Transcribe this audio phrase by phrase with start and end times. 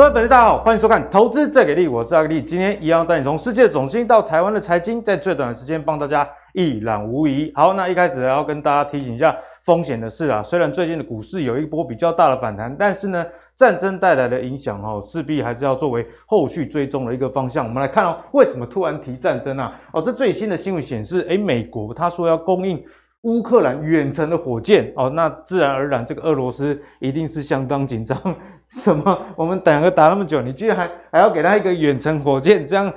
[0.00, 2.42] 各位粉丝，大家好，欢迎收看《投资最给力》，我是阿力。
[2.42, 7.52] 今天一样带你从世界总经到台湾的财经，在最短的时间帮大家一览无遗。
[7.54, 10.42] 好，那一开始要跟大家提醒一下风险的事啊。
[10.42, 13.22] 虽然最近的股市有一波比较大的反弹，但是呢，
[13.54, 17.66] 战争带来的影响哦，势必还是要作为后续追踪的一个方向。
[17.66, 19.78] 我们来看哦，为什么突然提战争啊？
[19.92, 22.82] 哦，这最新的新闻显示，诶，美国他说要供应
[23.24, 28.18] 乌克兰远程的火箭哦，那自然而然，这个俄罗斯一定是相当紧张。
[28.82, 29.18] 什么？
[29.36, 32.66] 我们等个打那么久，你居然还还要给他一个远程火箭？
[32.66, 32.92] 这样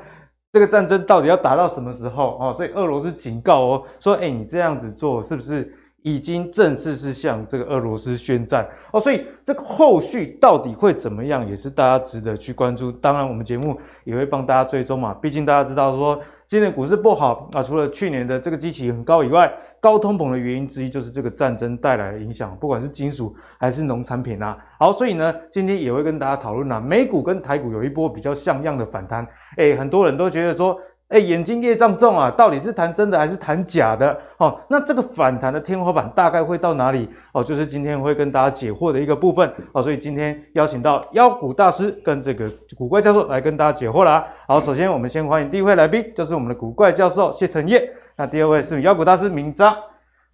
[0.52, 2.38] 这个战争到底要打到什么时候？
[2.40, 5.74] 哦，所以俄罗斯警告哦，说，哎，你这样子做是不是
[6.04, 8.68] 已经正式是向这个俄罗斯宣战？
[8.92, 12.92] 哦，所以这个后续到底会怎么样，也是大家值得去关注。
[12.92, 16.22] 当然，我们节目也会帮大家追踪嘛，毕竟大家知道说。
[16.46, 19.52] 今年股市不好啊，除了去年的这个基期很高以外，
[19.84, 24.58] 高通膨的原因之一就是这个战争带来的影响，不管是金属还是农产品啊。
[24.80, 29.28] 好，所以呢，今天也会跟大家讨论啊，美股跟台股有一波比较像样的反弹。
[29.58, 30.80] 诶，很多人都觉得说。
[31.14, 34.18] 哎，眼睛业障重啊，到底是谈真的还是谈假的？
[34.38, 37.08] 哦，那这个反弹的天花板大概会到哪里？
[37.34, 39.48] 哦，就是今天会跟大家解惑的一个部分。
[39.74, 44.26] 哦，所以今天邀请到妖股大师跟这个古怪教授来跟大家解惑啦。
[44.48, 47.88] 好，首先我们先欢迎第一位来宾，就是我们的古怪教授谢承业。
[48.16, 49.76] 那第二位是妖股大师明彰。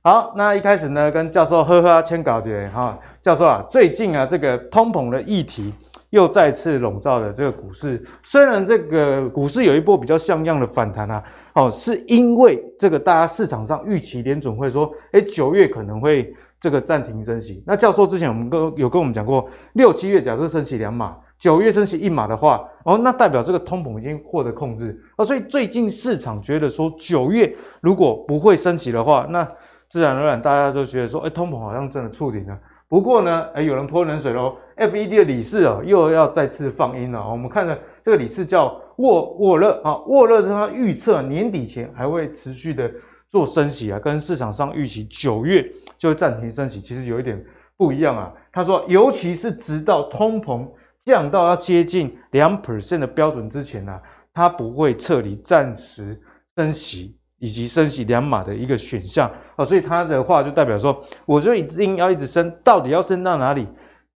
[0.02, 2.98] 好，那一开始呢，跟教授呵呵签稿子哈。
[3.22, 5.74] 教授啊，最近啊，这个通膨的议题。
[6.12, 17.64] 又再次笼罩了这个股市，虽然这个股市有一波比较像样的反弹啊，哦，是因为这个大家市场上预期联准会说，哎，九月可能会这个暂停升息。
[17.66, 29.48] 那教授之前我们跟有跟我们讲过，六七月假设升息两码，九月升息一码的话，哦，那代表这个通膨已经获得控制啊，所以最近市场觉得说九月如果不会升息的话，那
[29.88, 32.58] 自然而然大家都觉得说，哎，通膨好像真的触顶了。
[32.90, 34.58] 不过呢，诶有人泼冷水喽。
[34.76, 37.30] FED 的理事哦，又要再次放鹰了。
[37.30, 42.90] 我们看的这个理事叫沃沃勒啊，沃勒他预测年底前还会持续的
[43.28, 45.64] 做升息啊，跟市场上预期九月
[45.98, 47.46] 就会暂停升息，其实有一点
[47.78, 48.34] 不一样啊。
[48.52, 50.68] 他说，尤其是直到通膨
[51.06, 54.02] 降到要接近两 percent 的标准之前呢、啊，
[54.34, 56.20] 他不会撤离暂时
[56.56, 57.19] 升息。
[57.40, 63.68] 以及升息两码的一个选项啊，所以他的话就代表说，我就一定要一直升，到底要升到哪里？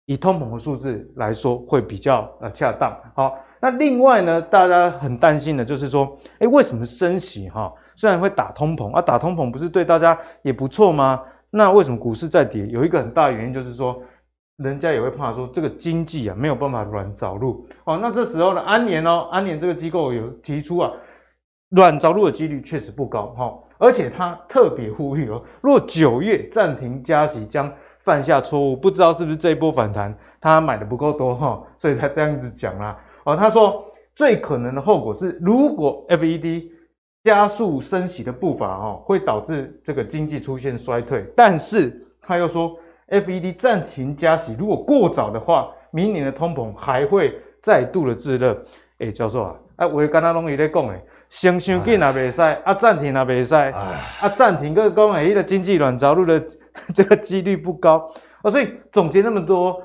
[0.06, 2.92] 以通膨的数字来说，会比较呃恰当。
[3.14, 7.72] 好，那另外呢，大家很担心的就是说，诶，为什么升息哈？
[7.94, 11.22] 虽然会打通膨啊，打通膨不是对大家也不错吗？
[11.50, 12.66] 那为什么股市在跌？
[12.66, 14.02] 有一个很大的原因就是说，
[14.56, 17.96] 人家也会怕说这个经济啊没有办法软着陆哦。
[18.02, 20.90] 那这时候呢，安联哦，安联这个机构有提出啊。
[21.70, 28.76] 软着陆的几率确实不高哈，而且他特别呼吁哦，若九月暂停加息，将犯下错误。
[28.76, 32.98] 不知道是不是这一波反弹他买的不够多哈，所以才这样子讲啦。
[33.24, 36.70] 哦，他说最可能的后果是，如果 FED
[37.22, 41.24] 加速升息的步伐哦，会导致这个经济出现衰退。
[41.36, 42.76] 但是他又说
[43.08, 48.60] ，FED 暂停加息，如果过早的话，明年的通膨还会再度的炙热。
[48.98, 51.00] 哎，教授啊，哎，我也刚刚拢在讲诶。
[51.30, 56.44] 升伤紧也袂使，啊暂停也袂使，啊暂停个讲诶，伊个经济软着陆的
[56.94, 58.06] 这个几率不高。
[58.42, 59.80] 啊，所以总结那么多，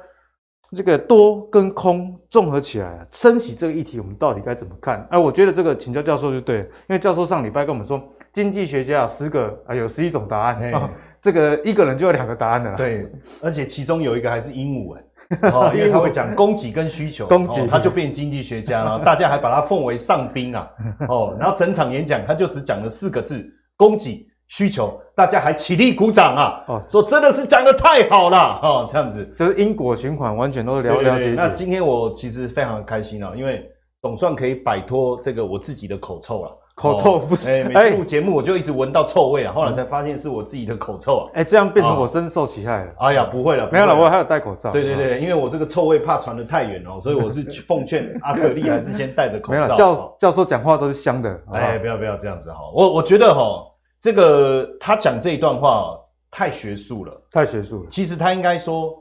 [0.72, 5.06] 这个多跟空综合起来，升息这个议题，我们到底该怎么看？
[5.12, 8.02] 哎，我觉得这个请教教授就对了，因为教授上礼拜跟我们说，
[8.34, 10.90] 经济学家十个啊有十一种答案，啊，
[11.22, 13.06] 这个一个人就有两个答案了，对，
[13.42, 14.96] 而且其中有一个还是鹦鹉
[15.52, 20.70] 哦，因为他会讲供给跟需求，供给、哦、他就变经济学家了，大家还把他奉为上宾啊。
[21.10, 26.64] 哦，然后整场演讲他就只讲了四个字：供给需求，大家还起立鼓掌啊。
[26.68, 31.30] 哦，说真的是讲得太好了哦，这样子就是因果循环，完全都是了了解。
[31.36, 33.68] 那今天我其实非常的开心啊，因为
[34.02, 36.52] 总算可以摆脱这个我自己的口臭了。
[36.76, 42.94] 口臭不是，哎、欸，每次录节目我就一直闻到臭味啊，后来才发现是我自己的口臭啊，哎、欸，这样变成我深受其害了。
[43.00, 44.72] 哎呀，不会了，没有了，我还有戴口罩。
[44.72, 49.62] 对对对，因为我这个臭味怕传得太远哦，所以我是 奉劝阿克力还是先戴着口罩。
[49.62, 51.42] 没有，教教授讲话都是香的。
[51.54, 53.64] 哎，不要不要这样子哈，我我觉得哈，
[54.02, 55.98] 这个他讲这一段话
[56.30, 57.90] 太学术了，太学术了。
[57.90, 58.94] 其实他应该说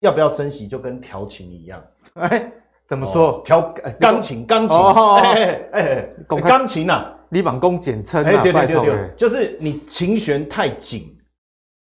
[0.00, 1.78] 要不要升息就跟调情一样。
[2.14, 2.50] 哎，
[2.86, 3.42] 怎么说？
[3.44, 3.60] 调
[4.00, 6.08] 钢琴，钢琴，哎哎，
[6.40, 7.04] 钢琴呐。
[7.28, 11.16] 你往公简称啊，欸、对对对对，欸、就是你琴弦太紧，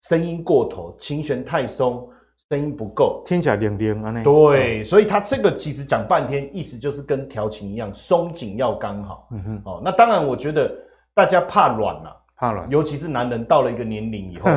[0.09, 2.07] 声音过头；琴弦太松，
[2.49, 4.11] 声音不够，听起来凉凉啊。
[4.11, 9.27] 那对，所以他这个其实讲半天，意思就是跟调琴一样，松紧要刚好。
[9.31, 10.71] 嗯哼，哦，那当然，我觉得
[11.13, 14.49] 大家怕软了、啊，怕软，尤其是男人到了一个年龄以后，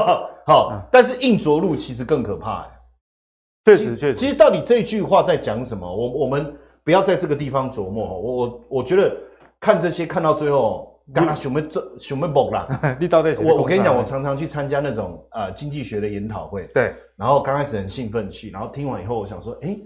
[0.46, 2.70] 好，但是硬着陆其实更可怕、欸，
[3.66, 4.14] 确实确实。
[4.14, 5.86] 其实到底这句话在讲什么？
[5.86, 6.52] 我我们
[6.82, 8.18] 不要在这个地方琢磨。
[8.18, 9.14] 我我我觉得
[9.60, 12.96] 看这些看到最后，刚刚熊妹这熊妹崩啦。
[12.98, 16.66] 你到底我我跟你讲，我常常去参加那种呃经济学的研讨会。
[16.74, 16.94] 对。
[17.16, 19.78] 然后刚开始很兴奋去，然后听完以后，我想说，哎，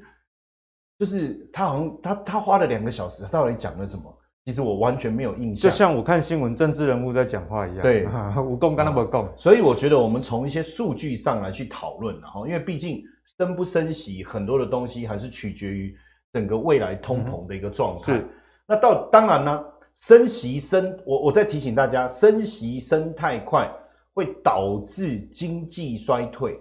[0.98, 4.04] 就是他好像他他花了两个小时，他到底讲了什么？
[4.44, 7.80] 其实我完全没有印象，就像我看新闻，政治人物在讲话一样。
[7.80, 8.06] 对，
[8.44, 9.26] 无共跟他们共。
[9.36, 13.02] 所以我觉得我们从一些数据上来去讨论，然后因为毕竟
[13.38, 15.96] 升不升息，很多的东西还是取决于
[16.30, 18.12] 整个未来通膨的一个状态。
[18.12, 18.28] 是，
[18.66, 19.64] 那到当然呢，
[19.94, 23.70] 升息升，我我再提醒大家，升息升太快
[24.14, 26.58] 会导致经济衰退，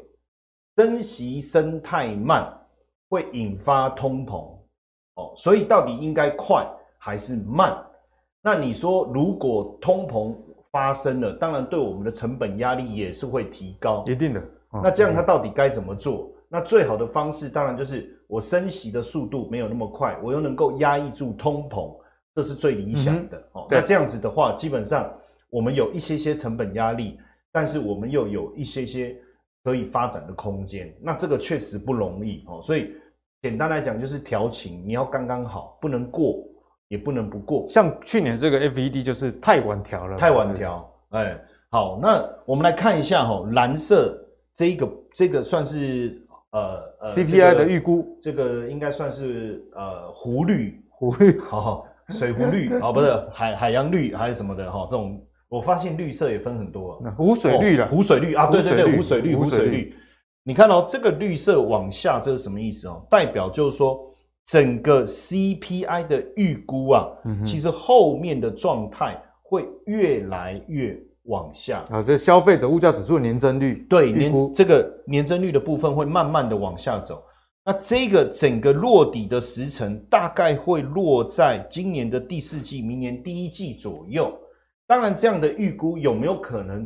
[0.75, 2.51] 升息升太慢
[3.09, 4.45] 会引发通膨。
[5.15, 6.67] 哦，所以到底应该快？
[6.97, 7.77] 还是慢，
[8.41, 10.33] 那你说如果通膨
[10.71, 14.39] 发生了，当然对我们的成本压力也是会提高，一定的。
[14.69, 16.31] 哦、那这样它到底该怎么做？
[16.31, 21.95] 嗯、那最好的方式当然就是我升息的速度没有那么快，我又能够压抑住通膨，
[22.33, 23.37] 这是最理想的。
[23.37, 25.07] 嗯、哦，那这样子的话，基本上
[25.51, 27.19] 我们有一些些成本压力，
[27.51, 29.15] 但是我们又有一些些
[29.63, 30.91] 可以发展的空间。
[30.99, 32.91] 那这个确实不容易哦，所以
[33.43, 36.43] 简单来讲就是调情，你要刚刚好，不能过。
[36.89, 40.87] 也不能不过，像去年这个 FED 就是太晚调了，太晚调。
[41.09, 41.35] 哎，
[41.71, 44.15] 好，那我们来看一下哈，蓝色
[44.53, 46.21] 这一个这个算是
[46.53, 59.93] 呃呃 CPI 的预估，这个应该算是呃湖绿湖绿，好水湖绿啊，不是海海洋绿还是什么的哈，这种我发现绿色也分很多，湖水绿了，湖水绿啊，对对对，湖水绿湖水绿，
[60.43, 63.05] 你看到这个绿色往下，这是什么意思哦？
[63.09, 64.09] 代表就是说。
[64.45, 72.01] 整个 CPI 的预估啊，嗯、其实后面的状态会越来越往下啊。
[72.01, 77.23] 这消费者物价指数的年增率，对年这个年增率的部分会慢慢的往下走。
[77.65, 84.37] 那这个整个落底的时程大概会落在今年的第四季、明年第一季左右。
[84.85, 86.85] 当然，这样的预估有没有可能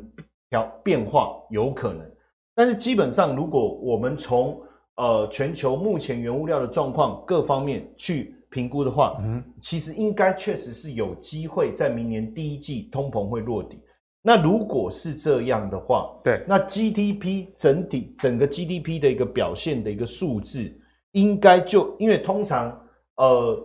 [0.50, 1.32] 调变化？
[1.50, 2.06] 有可能。
[2.54, 4.62] 但是基本上，如果我们从
[4.98, 13.80] 呃，全球目前原物料的状况各方面去评估的话，嗯，其实应该确实是有机会在明年第一季通膨会落底。
[14.28, 20.70] 那如果是这样的话，对，那 GDP 整体整个 GDP 的一个表现的一个数字，
[21.14, 22.78] 应该就因为通常
[23.16, 23.58] 呃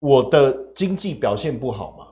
[0.00, 2.06] 我的经济表现不好嘛，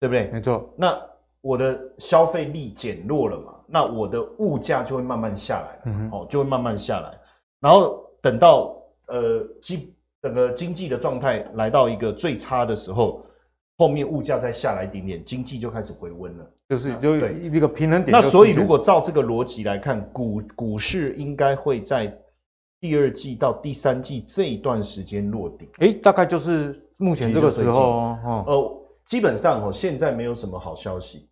[0.00, 0.26] 对不对？
[0.32, 0.68] 没错。
[0.76, 1.00] 那
[1.42, 7.16] 我的消费力减弱了嘛，那我的物价就会慢慢下来，嗯，哦，就会慢慢下来。
[7.60, 8.76] 然后等到
[9.06, 13.24] 呃经整个经济的状态来到一个最差的时候，
[13.78, 18.10] 后面物价再下来一点点，经济就开始回温了，就是就一个平衡点。
[18.10, 22.12] 那所以如果照这个逻辑来看，股股市应该会在
[22.80, 25.68] 第二季到第三季这一段时间落底。
[25.78, 28.44] 哎，大概就是目前这个时候哦。
[28.46, 31.28] 呃，基本上哦，现在没有什么好消息。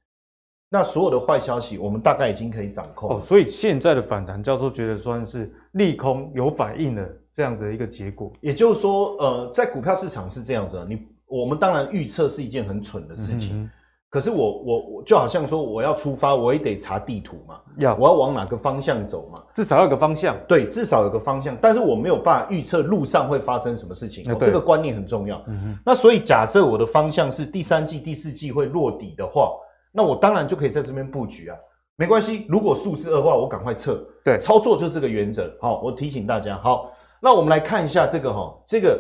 [0.70, 3.20] 那所有的坏消息，我们大概已经可以掌控哦。
[3.20, 8.32] 所以现在的反弹，教授觉得算是利空有反应的这样子的一个结果。
[8.40, 11.06] 也就是说，呃，在股票市场是这样子，你
[11.40, 13.62] 我们当然预测是一件很蠢的事情。
[13.62, 13.70] 嗯、
[14.10, 20.36] 可是我我我就好像说，我要出发，我也得查地图嘛，要我要往哪个方向走嘛，至少要有个方向。
[20.46, 21.56] 对，至少有个方向。
[21.60, 25.44] 但是我没有办法预测路上会发生什么事情，哦、这个观念很重要。
[25.84, 29.50] 那所以假设我的方向是第三季、第四季会落底的话。
[29.96, 31.56] 那我当然就可以在这边布局啊，
[31.94, 32.46] 没关系。
[32.48, 34.04] 如果数字恶化，我赶快撤。
[34.24, 35.48] 对，操作就是这个原则。
[35.60, 36.58] 好，我提醒大家。
[36.58, 38.98] 好，那我们来看一下这个哈，这个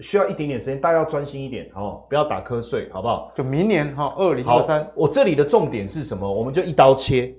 [0.00, 3.32] 需要一点点时间，大家要专心一点，哦，不要打瞌睡，好不好？
[3.36, 4.88] 就明年哈，二零二三。
[4.96, 6.30] 我这里的重点是什么？
[6.30, 7.32] 我们就一刀切。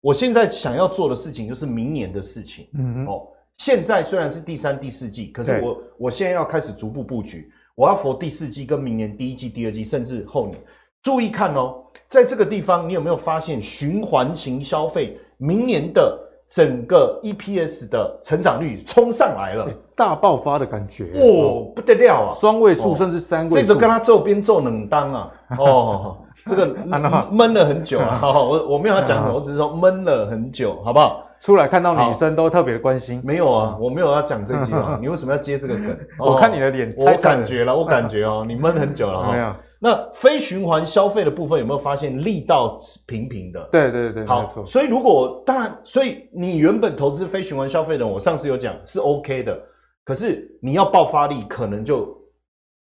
[0.00, 2.68] 我现在想要做的事情就是明年的事情。
[2.74, 3.06] 嗯嗯。
[3.06, 3.26] 哦，
[3.58, 10.56] 现在虽然是第三、第四季，可是我对我现在要开始逐步布局，我要 for 第四季跟明年第一季、第二季，甚至后年。
[11.02, 16.16] 注意看哦，在这个地方，你有没有发现循环型消费明年的
[16.48, 19.68] 整个 EPS 的成长率冲上来了，
[20.00, 21.04] 大爆发的感觉。
[21.14, 26.16] 哦，不得了啊，双位数甚至三位数，这个跟他做边做冷当啊，哦，
[26.48, 26.66] 这个
[27.30, 31.22] 闷了很久啊， 我我没有要讲什么，我只是说闷了很久，好不好？
[31.42, 35.98] 出来看到女生都特别的关心，没有啊，我没有要讲这句话， 你为什么要接这个梗？
[36.18, 39.56] 我看你的脸，我感觉了，我感觉哦，你闷很久了哈。
[39.82, 42.76] 那非循环消费的部分有没有发现力道
[43.06, 43.60] 平平的？
[43.72, 44.46] 对对对，好。
[44.66, 49.58] 所以如果当然，所以你原本投资非循环消费的，我上次有讲是 OK 的。
[50.10, 52.20] 可是你要爆发力，可能就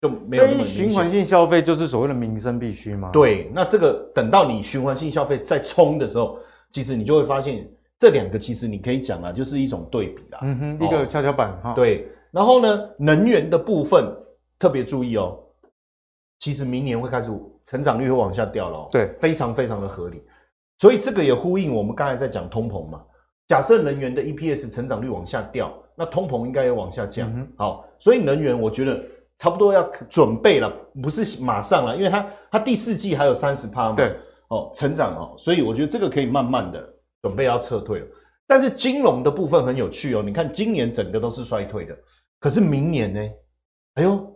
[0.01, 3.11] 就没有那么循环性消费就是所谓的民生必须吗。
[3.13, 6.39] 对，那这个等到你循环性消费再冲的时候，
[6.71, 10.39] 其实你就会发现这两个其实你可以讲啊，就是一种对比啦。
[10.43, 11.75] 嗯哼，一个跷跷板哈。
[11.75, 14.05] 对，然后呢，能源的部分
[14.57, 15.37] 特别注意哦，
[16.39, 17.33] 其实明年会开始
[17.67, 18.87] 成长率会往下掉了。
[18.93, 20.23] 对，非常非常的合理。
[20.79, 23.03] 所以这个也呼应我们刚才在讲通膨嘛。
[23.49, 27.29] 假设能源的 EPS 成长率往下掉，那通膨应该也往下降。
[27.35, 29.03] 嗯、好，所以能源我觉得
[29.39, 30.71] 差不多要准备了，
[31.03, 33.97] 不是马上了，因为它它第四季还有三十趴嘛。
[33.97, 34.15] 对，
[34.51, 36.87] 哦，成长哦，所以我觉得这个可以慢慢的
[37.23, 38.07] 准备要撤退了。
[38.47, 41.97] 但是金融的部分很有趣哦，你看今年整个都是衰退的，
[42.39, 43.21] 可是明年呢？
[43.95, 44.31] 哎呦，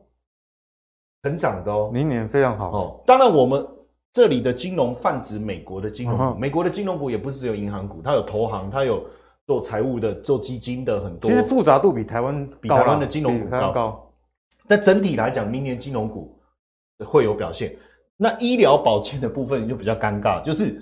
[1.22, 3.04] 成长的哦，明年非常好哦。
[3.06, 3.66] 当然我们。
[4.12, 9.04] 这里的金融泛指美国的金融股，嗯，美国的金融股也不是只有银行股，它有投行，它有
[9.46, 11.30] 做财务的、做基金的很多。
[11.30, 13.72] 其实复杂度比台湾比台湾的金融股高。
[13.72, 14.12] 高。
[14.68, 16.38] 但整体来讲，明年金融股
[17.04, 17.74] 会有表现。
[18.16, 20.80] 那医疗保健的部分就比较尴尬，就是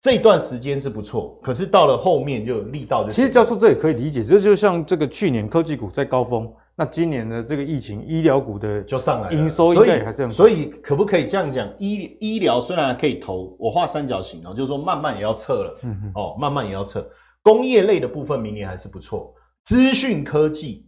[0.00, 3.10] 这段时间是不错，可是到了后面就力道就。
[3.10, 6.52] 其实教授这也可以理解，这就像这个去年科技股在高峰。
[6.82, 11.72] 那今年的这个疫情，医疗股的就上来了，营收应该还是很所以，所以可不可以这样讲？
[11.78, 15.78] 医医疗虽然可以投，我画三角形哦，就是说慢慢也要撤了，
[16.16, 17.08] 哦，慢慢也要撤。
[17.40, 19.32] 工业类的部分明年还是不错。
[19.62, 20.84] 资讯科技，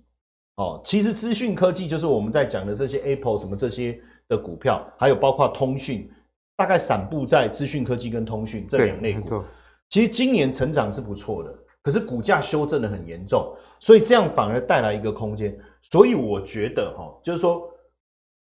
[0.56, 3.96] 哦，其实资讯科技就是我们在讲的这些 Apple 什么这些
[4.26, 6.10] 的股票，还有包括通讯，
[6.56, 9.44] 大概散布在资讯科技跟通讯这两类股。
[9.90, 15.56] 其实今年成长是不错的，可是股价修正的很严重，所以这样反而带来一个空间。
[15.90, 17.68] 所以我觉得哈，就是说，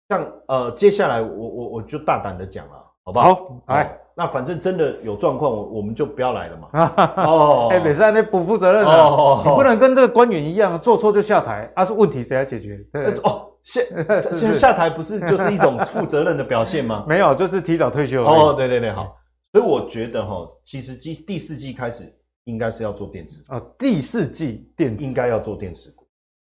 [0.09, 2.73] 像呃，接下来我我我就大胆的讲了，
[3.05, 3.35] 好不好？
[3.35, 6.69] 好，来，那反正真的有状况，我我们就不要来了嘛。
[7.25, 9.43] 哦，哎，美山，那不负责任啊！
[9.45, 12.79] 你不能跟这个官员一样，做错就下台，啊，是问题谁来解决？
[13.25, 13.81] 哦，下
[14.33, 17.05] 下下台不是就是一种负责任的表现吗？
[17.09, 18.25] 没有，就是提早退休。
[18.25, 19.17] 哦，对对对，好。
[19.53, 22.05] 所以我觉得哈，其实第第四季开始
[22.45, 23.45] 应该是要做电子。
[23.49, 25.95] 哦，第四季电子应该要做电子。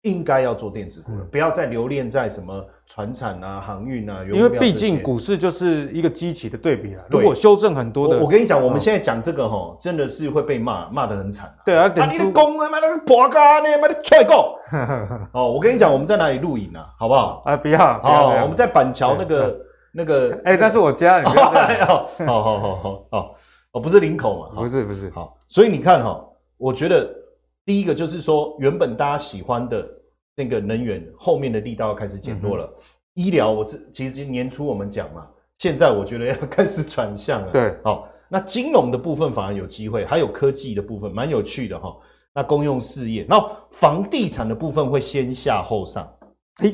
[0.06, 4.24] 应该要做电子股了，不要再留恋在什么船产啊、航运啊。
[4.32, 7.02] 因为毕竟股市就是一个机器的对比啊。
[7.10, 11.52] 如果修正很多的，我跟你讲，我们现在讲这个哈，真的是会被骂，骂得很惨。
[11.64, 14.56] 对啊，啊，你的公啊，妈的破咖呢，妈的踹够。
[15.34, 16.86] 哦，我跟你讲，我们在哪里录影啊？
[16.96, 17.42] 好不好？
[17.44, 18.00] 啊，不要。
[18.04, 19.60] 哦，我们在板桥那个
[19.90, 20.40] 那个。
[20.44, 21.20] 哎，但是我家。
[21.26, 23.34] 好好好好好，
[23.72, 24.60] 哦，不是林口嘛？
[24.60, 25.10] 不是不是。
[25.10, 26.24] 好，所以你看哈，
[26.56, 27.12] 我觉得
[27.64, 29.84] 第一个就是说，原本大家喜欢的。
[30.36, 32.82] 那个能源后面的力道要开始减弱了，嗯、
[33.14, 35.26] 医疗我这其实今年初我们讲嘛，
[35.58, 37.50] 现在我觉得要 开始转向了。
[37.50, 41.96] 对，好，那金融的部分反而有机会，还有科技的部分蛮有趣的哈。
[42.34, 46.06] 那公用事业，然后房地产的部分会先下后上。
[46.56, 46.70] 哎，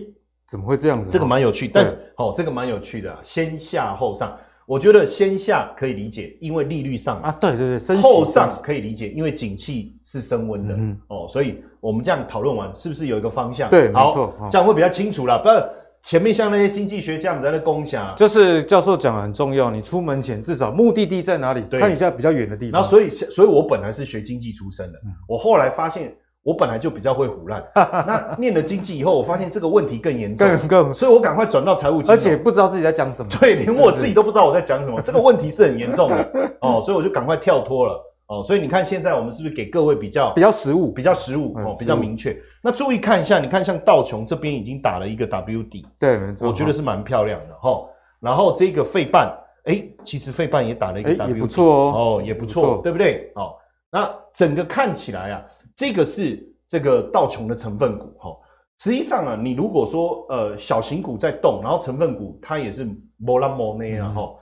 [0.49, 1.09] 怎么会这样子？
[1.09, 4.37] 这个蛮有趣，但是哦，这个蛮有趣的，先下后上。
[4.67, 13.69] 我觉得先下可以理解，因为利率上啊，对对对，后上可以理解，因为景气是升温的，嗯哦，所以我们这样讨论完，是不是有一个方向？
[13.69, 15.39] 对，好没错，这样会比较清楚了。
[15.43, 15.69] 不然
[16.03, 22.81] 前面像那些经济学家们在那共享，就是教授讲的很重要，你出门前至少目的地在哪里，看一下比较远的地方。
[22.81, 26.15] 然后所以，所以我本来是学经济出身的，嗯、我后来发现。
[26.43, 36.33] 我本来就比较会唬烂， 那念了经济以后，我发现这个问题更严重，更更，所以我赶快转到财务而且不知道自己在讲什么，对，连我自己都不知道我在讲什么，这个问题是很严重的。
[36.61, 38.09] 哦，所以我就赶快跳脱了。
[38.27, 42.35] 哦，所以你看现在我们是不是给各位比较比较实务，比较实务哦，比较明确？
[42.63, 47.85] 那注意看一下，你看像道琼这边已经打了一个 W 底，对，没错，我觉得是蛮漂亮的哈。
[48.21, 49.31] 然后这个费半，
[49.65, 53.31] 哎，其实费半也打了一个 W 底，也不错哦，哦，也不错，对不对？
[53.35, 53.55] 哦，
[53.91, 55.45] 那整个看起来啊，
[55.77, 56.49] 这个是。
[56.69, 58.35] 这个道琼的成分股，哈，
[58.81, 62.89] 实际上啊，你如果说呃小型股在动，然后成分股它也是
[63.19, 64.35] 摩拉摩内啊，哈，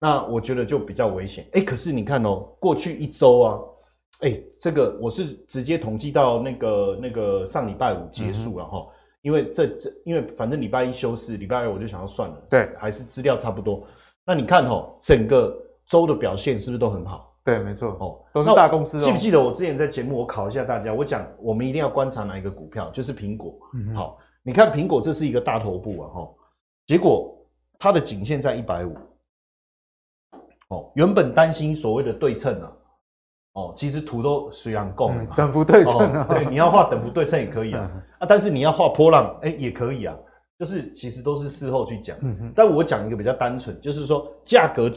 [0.00, 1.46] 那我觉得就比较危险。
[1.52, 3.60] 哎，可是你看哦，过去一周啊，
[4.22, 13.86] 哎，这个我是直接统计到那个那个上礼拜五结束了哈，嗯、因为这这因为反正礼拜一休市，礼拜二我就想要算了，对，还是资料差不多。
[14.26, 17.29] 那你看哦，整个周的表现是不是都很好？
[17.42, 19.00] 对，没错哦，都是大公司哦。
[19.00, 23.58] 记不记得我之前在节目我考一下大家，我讲我们一定要观察哪一个股票，就是苹果。
[23.74, 26.28] 嗯，好，你看苹果这是一个大头部啊，哈，
[26.86, 27.34] 结果
[27.78, 28.94] 它的颈线在一百五。
[30.68, 32.72] 哦，原本担心所谓的对称啊，
[33.54, 40.14] 哦，其实图都虽然够了，等幅对称啊，对，你要画等幅对称也可以啊，啊，但是你要画波浪，哎，也可以啊，
[40.58, 42.16] 就是其实都是事后去讲。
[42.20, 44.92] 嗯哼，但我讲一个比较单纯，就是说价格。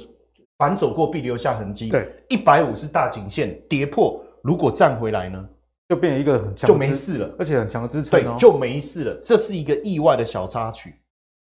[0.57, 1.89] 反走过必留下痕迹。
[1.89, 5.49] 对，一百五是大颈线，跌破如果站回来呢，
[5.89, 8.11] 就变成一个很强，就没事了，而且很强的支撑。
[8.11, 9.15] 对，就没事了。
[9.23, 10.95] 这是一个意外的小插曲，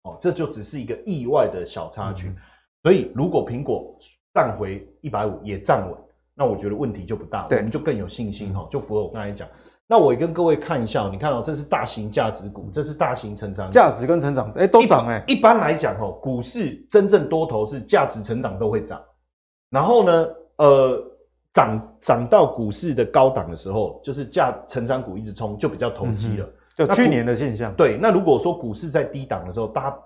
[0.04, 2.34] 哦，这就只是一个意外的小插曲。
[2.84, 3.98] 所以如果苹果
[4.34, 5.98] 站回一百五也站稳，
[6.34, 9.48] 那我觉得问题就不大，对我们就更有信心哈，就符合我刚才讲。
[9.88, 15.24] 那我也跟各位看一下，你看哦，这是大型价值股，这是大型成长股，价值跟成长，哎，都涨哎。
[15.28, 19.00] 一般来讲哦，股市真正多头是价值成长都会涨，
[19.70, 20.28] 然后呢，
[20.58, 21.04] 呃，
[21.54, 27.74] 涨涨到股市的高档的时候，就是价成长股一直冲，就比较投机了，就去年的现象。
[27.76, 29.98] 对，那如果说股市在低档的时候，大家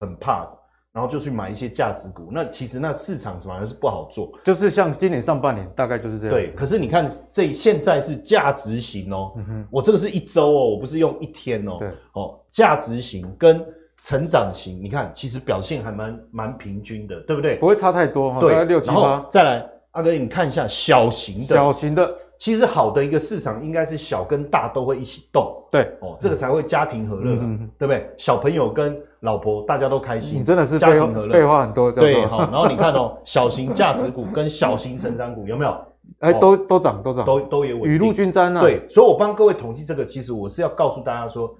[0.00, 0.48] 很怕。
[0.96, 6.34] 然后就去买一些价值股，那其实那市场反而是不好做，就是像今年上半年大概就是这样。
[6.34, 9.34] 对，可是你看这现在是价值型哦，
[9.70, 13.62] 我这个是一周哦，我不是用一天哦，对，哦，价值型跟
[14.00, 17.56] 成长型，你看其实表现还蛮蛮平均的，对不对？
[17.56, 19.26] 不会差太多哈，对，大概六七八。
[19.30, 22.10] 再来，阿哥你看一下小型的，小型的。
[22.38, 28.10] 其实好的一个市场应该是小跟大都会一起动，对哦，这个才会家庭和乐，嗯、对不对？
[28.18, 32.40] 小朋友跟老婆大家都开心，你真的是家庭和乐，废话很多，对，好。
[32.40, 35.74] 然后你看哦， 小型价值股跟小型成长股有没有？
[36.20, 38.60] 哎，都都涨，都涨，都都有稳定，雨露均沾啊。
[38.60, 41.52] 对，所以我帮各位统计这个，其实我是要告诉大家说，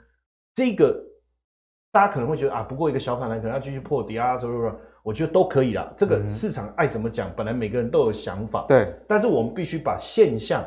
[0.54, 0.94] 这个
[1.90, 4.74] 大家可能会觉得啊，不过一个小反弹可能要继续破底啊，什么什么。
[5.06, 8.92] 我觉得都可以啦，这个市场爱怎么讲，本来每个人都有想法，对。
[9.06, 10.62] 但是我们必须把现象。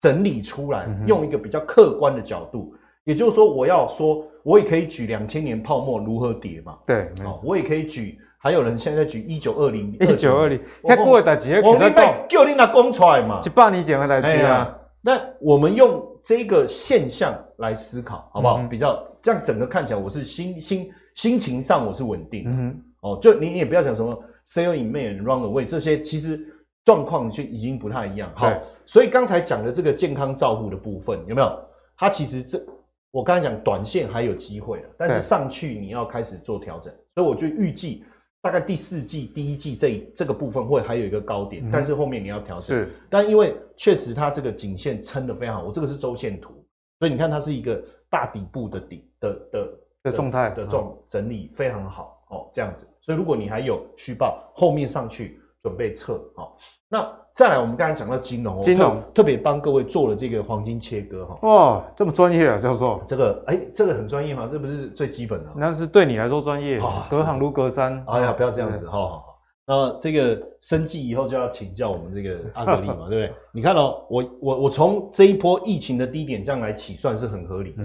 [0.00, 2.74] 整理出来，用一个比较客观的角度，
[3.04, 6.76] 也就是说，我要说，我也可以举两千年泡沫如何跌嘛？
[6.86, 11.62] 对，哦，我也可以举，还有人现在举一九二零，一九二零，他过了几个？
[11.66, 13.40] 我们被叫你那讲出来嘛？
[13.42, 14.78] 一百年前的代志啊。
[15.00, 18.58] 那我们用这个现象来思考，好不好？
[18.68, 22.44] 比较这样，整个看起来，我是心心心情上我是稳定。
[22.46, 24.12] 嗯哦，就你也不要讲什么
[24.44, 26.50] sell in May and run away 这些，其实。
[26.86, 28.52] 状况就已经不太一样，好，
[28.84, 31.58] 所以刚才讲的这个健康照护的部分有没有？
[31.96, 32.62] 它其实这
[33.10, 38.04] 我刚才讲短线还有机会，但是上去你要开始做调整，所以我就预计
[38.42, 42.66] 大概第四季第一季这这个部分会还有一个高点，嗯、但是后面你要调整。
[42.66, 46.52] 是，但因为确实它这个颈线撑得非常好，我这个是周线图，
[46.98, 49.68] 所以你看它是一个大底部的底的的
[50.02, 52.86] 的状态的状整理非常好哦，这样子。
[53.00, 55.40] 所以如果你还有续报，后面上去。
[55.64, 56.58] 准备撤好，
[56.90, 61.38] 那再来，我们刚才讲到金融，金融特别帮各位做了这个黄金切割哈。
[61.40, 64.46] 哇，这么专业啊，教授，这个哎，这个很专业吗？
[64.52, 65.50] 这不是最基本的？
[65.56, 68.04] 那是对你来说专业，隔行如隔山。
[68.08, 69.24] 哎呀，不要这样子，好好好。
[69.66, 73.32] 那这个生计以后就要请教我们这个阿格力嘛， 对不对？
[73.50, 77.82] 你看哦，我我我从这一波疫情的低点这样来起算是很合理的。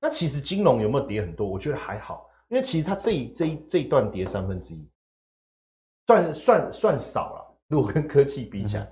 [0.00, 1.44] 那其实金融有没有跌很多？
[1.44, 4.88] 我觉得还好，因为其实它这一这一这一段跌三分之一。
[6.06, 8.82] 算算算少了，如果跟科技比起来，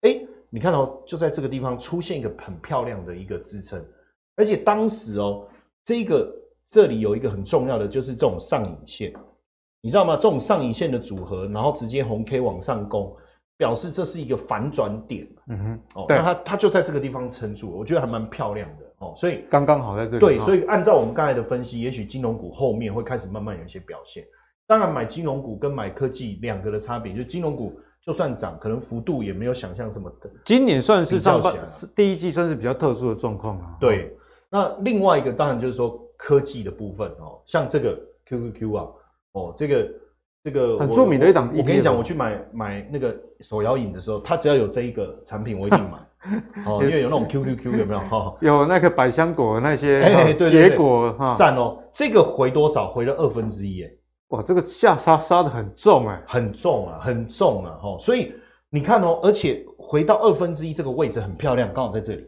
[0.00, 3.84] 哎、嗯欸，你看哦，就在这个地方出现一个很漂亮的一个支撑，
[4.36, 5.46] 而且当时哦，
[5.84, 9.12] 这个这里有一个很重要的就是这种上影线，
[9.82, 10.16] 你知道吗？
[10.16, 13.14] 这种上影线的组合，然后直接红 K 往上攻，
[13.58, 15.28] 表示这是一个反转点。
[15.48, 19.14] 嗯哼，哦，那它它就在这个地方撑住了，我觉得还蛮漂亮的哦。
[19.16, 20.18] 所以刚刚好在这里。
[20.18, 24.24] 对，所以按照我们刚才的分析，也许金融股后面会开始慢慢有一些表现。
[24.66, 30.30] 当然，买金融股跟买科技两个的差别，就是金融股就算涨，可能幅度也没有想象这么的。
[30.44, 31.54] 今年算是上半
[31.94, 33.76] 第一季算是比较特殊的状况啊。
[33.78, 34.16] 对，
[34.48, 38.88] 那另外一个当然就是说科技的部分哦，像这个 QQQ 啊，
[39.32, 39.90] 哦，这个
[40.44, 41.52] 这个很著名的一档。
[41.54, 45.98] 我跟你讲，我去买买那个手摇饮的时候，它只要有这一个产品，我一定买。
[46.64, 48.00] 哦， 因为有那种 QQQ 有没有？
[48.00, 50.00] 哈， 有那个百香果那些，
[50.50, 51.82] 野果哈，赞哦。
[51.92, 52.88] 这个回多少？
[52.88, 53.90] 回了二分之一，哎。
[54.28, 57.98] 哇，这个下杀杀的很重哎，很重啊，很重啊，哈！
[57.98, 58.32] 所以
[58.70, 62.26] 你看哦，而且回到二分之一这个位置很漂亮，刚好在这里。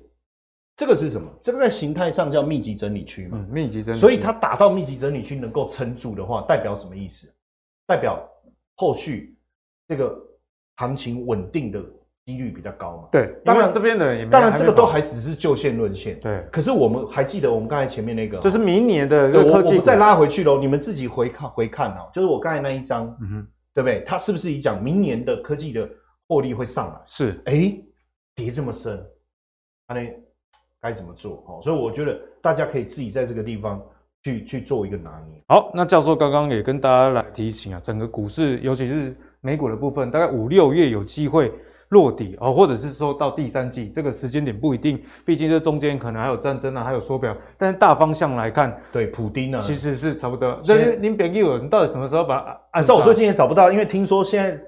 [0.77, 1.31] 这个是什么？
[1.41, 3.99] 这个在形态上叫密集整理区嘛，嗯，密集整理。
[3.99, 7.33] 所以它打到密集整理区能够撑住的话，代表什么意思？
[7.87, 8.23] 代表
[8.75, 9.39] 后续
[9.89, 10.15] 这个
[10.77, 11.83] 行情稳定的。
[12.27, 13.09] 几率比较高嘛？
[13.13, 16.19] 对，当然这边的人也没，当然这个都还只是就线论线。
[16.21, 20.59] 对，可是我们还记得我们刚才前面那个，就是明年的这个科技，我们再拉回去喽。
[20.59, 24.03] 你们自己回看回看哦，就是我刚才那一张，嗯哼，对不对？
[24.07, 25.87] 它是不是已讲明年的科技的
[26.27, 27.01] 获利会上来？
[27.05, 27.77] 是，哎，
[28.35, 29.05] 跌这么深，
[29.87, 29.97] 那
[30.81, 31.45] 该怎么做？
[31.47, 33.83] 哦，所以我觉得大家可以自己在这个地方
[34.23, 35.43] 去去做一个拿捏。
[35.49, 41.53] 好，那教授刚刚也跟大家来提醒啊，整个股市，尤其是美股的部分，大概五六月有机会。
[41.91, 50.61] 落底哦，或者是说到第三季这个时间点不一定，毕竟这中间可能还有战争啊，还有缩表，但是大方向来看，对普丁呢，其实是差不多。
[50.67, 52.83] 那您别给我，你到底什么时候把它按？
[52.83, 54.61] 可是我最近也找不到，因为听说现在。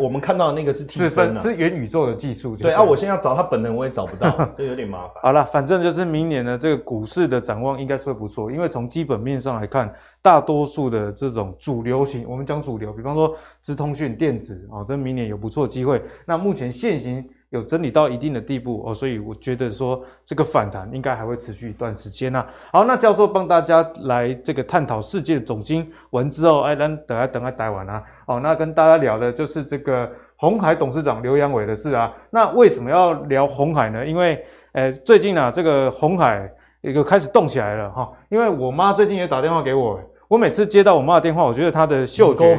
[0.00, 2.56] 我们看到的那个是替身，是元宇宙的技术。
[2.56, 5.14] 对啊，我现在要找他本人，我也找不到， 这有点麻烦。
[5.22, 16.02] 好了，反正就是明年呢这个股市的展望应该是会不错，因为从基本面上来看，大多数的这种主流型，我们讲主流，比方说资通讯、电子啊，这明年有不错机会。
[16.24, 22.44] 那目前现行有整理到一定的地步哦，所以我觉得说这个反弹应该还会持续一段时间呐。
[22.72, 32.12] 好，那教授帮大家来这个探讨世界的总经文之后，哎，等下等下待完啊，哦，那跟大家聊的就是这个鸿海董事长刘阳伟的事啊。
[32.30, 34.04] 那为什么要聊鸿海呢？
[34.04, 38.10] 因为呃，最近啊，这个鸿海一个开始动起来了哈。
[38.28, 42.56] 因为我妈最近也打电话给我，我每次接到我妈的电话，我觉得她的嗅觉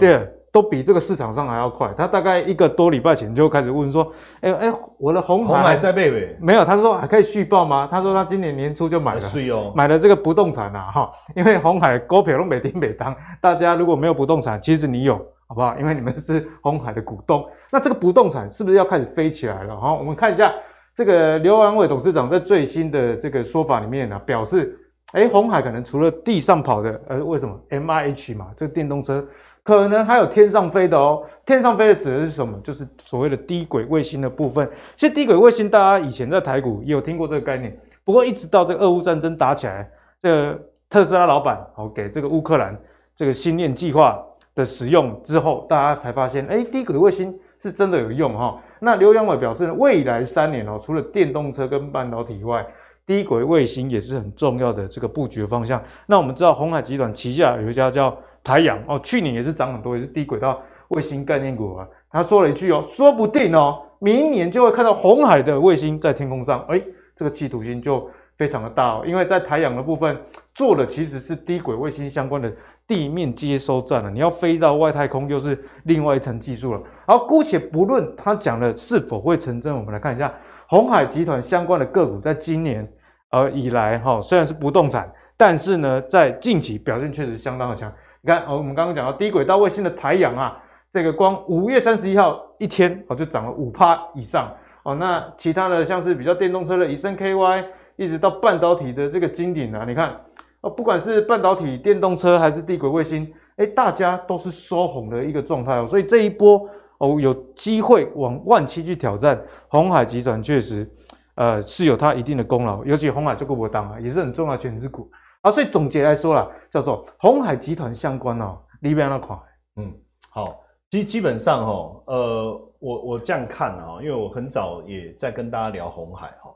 [0.00, 0.28] 对。
[0.54, 1.92] 都比这个市场上还要快。
[1.98, 4.04] 他大概一个多礼拜前就开始问说
[4.40, 7.88] ：“哎、欸、哎、欸，我的红海，鸿海在贝贝没有？”他说还可以续报吗？
[7.90, 9.20] 他说他今年年初就买了，
[9.52, 11.10] 哦、买了这个不动产啊哈。
[11.34, 15.16] 因为红海股票都每天每当，大家如果没有不动产，其实你有，
[15.48, 15.76] 好不好？
[15.76, 17.44] 因为你们是红海的股东。
[17.72, 19.76] 那这个不动产是不是要开始飞起来了？
[19.76, 20.54] 哈，我们看一下
[20.94, 24.78] 这个刘安伟董事长在最新的这个说法里面呢、啊，表示：
[25.14, 29.26] 哎、欸，鸿海可能除了地上跑的，呃，为什么 M I H 嘛，这个电动车。
[29.64, 32.56] 可能还有天上飞的哦，天上飞的指的是什么？
[32.62, 34.70] 就是所谓的低轨卫星的部分。
[34.94, 37.74] 其实低轨卫星大家以前在台股也有听过这个概念，
[38.04, 39.90] 不过一直到这个俄乌战争打起来，
[40.22, 42.78] 这个特斯拉老板哦给这个乌克兰
[43.16, 44.22] 这个星链计划
[44.54, 48.60] 的使用之后，大家才发现，哎，低轨卫星是真的有用哈。
[48.80, 52.66] 那刘扬伟表示呢，未来三年哦，除了电动车跟半导体以外，
[53.06, 55.82] 低轨卫星也是很重要的这个布局方向。
[56.06, 61.88] 那我们知道鸿海集团旗下有一家叫台阳哦，去年也是涨很多，也是低轨道卫星概念股啊。
[62.10, 66.64] 他说了一句哦，说不定哦，明年就会看到红海的卫星在天空上。
[66.68, 66.80] 哎，
[67.16, 70.16] 这个企图心就非常的大哦，因为在台阳的部分
[70.54, 72.52] 做的其实是低轨卫星相关的
[72.86, 76.80] 地面接收站了，你要飞到外太空又是另外一层技术了。
[77.06, 80.32] 好，姑且不论他讲的是否会成真，我们来看一下
[80.68, 82.86] 鸿海集团相关的个股，在今年
[83.30, 87.90] 呃以来哈，虽然是不动产，但是呢，在近期表现确实相当的强。
[88.24, 90.56] 你看，哦，我们刚刚讲到低轨道卫星的台阳啊，
[90.90, 94.50] 这个光五月三十一号一天哦，就涨了五趴以上
[94.82, 94.94] 哦。
[94.94, 100.18] 那其他的像是比较电动车的以盛 KY，一直到半导体的这个金鼎啊，你看
[100.62, 105.86] 哦，不管是半导体、电动车还是低轨卫星，哎，大家都是收红的一个状态哦。
[105.86, 110.90] 所以这一波哦，有机会往万七去挑战，红海集团确实
[111.34, 115.10] 呃是有它一定的功劳，尤其红海这个波档啊，也是很重要的权值股。
[115.44, 119.38] 啊，所以总结来说啦，叫做鸿海集团相关哦，里边那款，
[119.76, 119.94] 嗯，
[120.30, 126.50] 好，其实基本上哦，呃，我我这样看啊，因为我很早也在跟大家聊鸿海哈，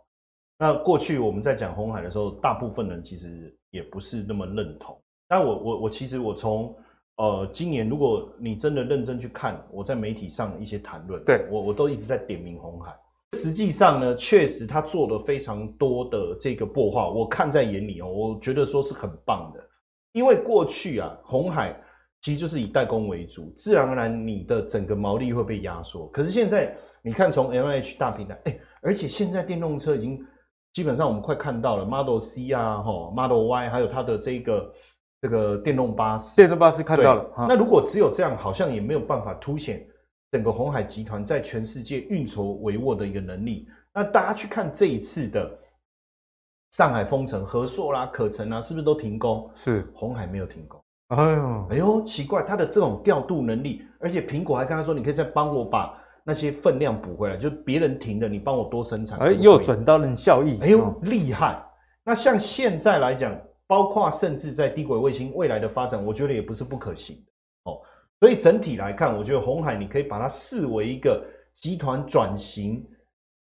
[0.58, 4.98] 那过去我们在讲鸿海的时候，大部分人其实也不是那么认同，
[5.28, 6.74] 但我我我其实我从
[7.16, 11.46] 呃今年，如果你真的认真去看我在媒体上的一些谈论，对。
[11.50, 12.96] 我我都一直在点名鸿海。
[13.36, 19.60] 实际上呢，确实他做了非常多的这个擘画，我看在眼里哦，我觉得说是很棒的。
[20.12, 21.78] 因为过去啊，红海
[22.22, 26.08] 其实就是以代工为主，自然而然你的整个毛利会被压缩。
[26.08, 30.18] 可是现在你看，从 MH 大平台，哎，而且现在电动车已经
[30.72, 34.72] 基本上我们快看到了 Model C 啊，哈，Model Y，还有它的这个
[35.20, 37.30] 这个电动巴士，电动巴士看到了。
[37.46, 39.86] 那如果只有这样，好像也没有办法凸显。
[40.30, 45.58] 整个鸿海集团在全世界运筹帷幄的一个能力，那大家去看这一次的
[46.72, 49.50] 上海封城，和硕啦、可成啊，是不是都停工？
[49.54, 50.78] 是，红海没有停工。
[51.08, 59.18] 哎呦，哎呦，奇怪，他的这种调度能力，而且苹果还跟他说，你可以再帮我把那些分量补回来，就别人停的，你帮我多生产。
[59.20, 60.58] 哎，又转到了效益。
[60.60, 61.58] 哎呦，厉害！
[62.04, 63.34] 那像现在来讲，
[63.66, 67.16] 包括甚至在低轨卫星未来的发展，我觉得也不是不可行。
[68.20, 72.84] 所以整体来看，我觉得鸿海你可以把它视为一个集团转型、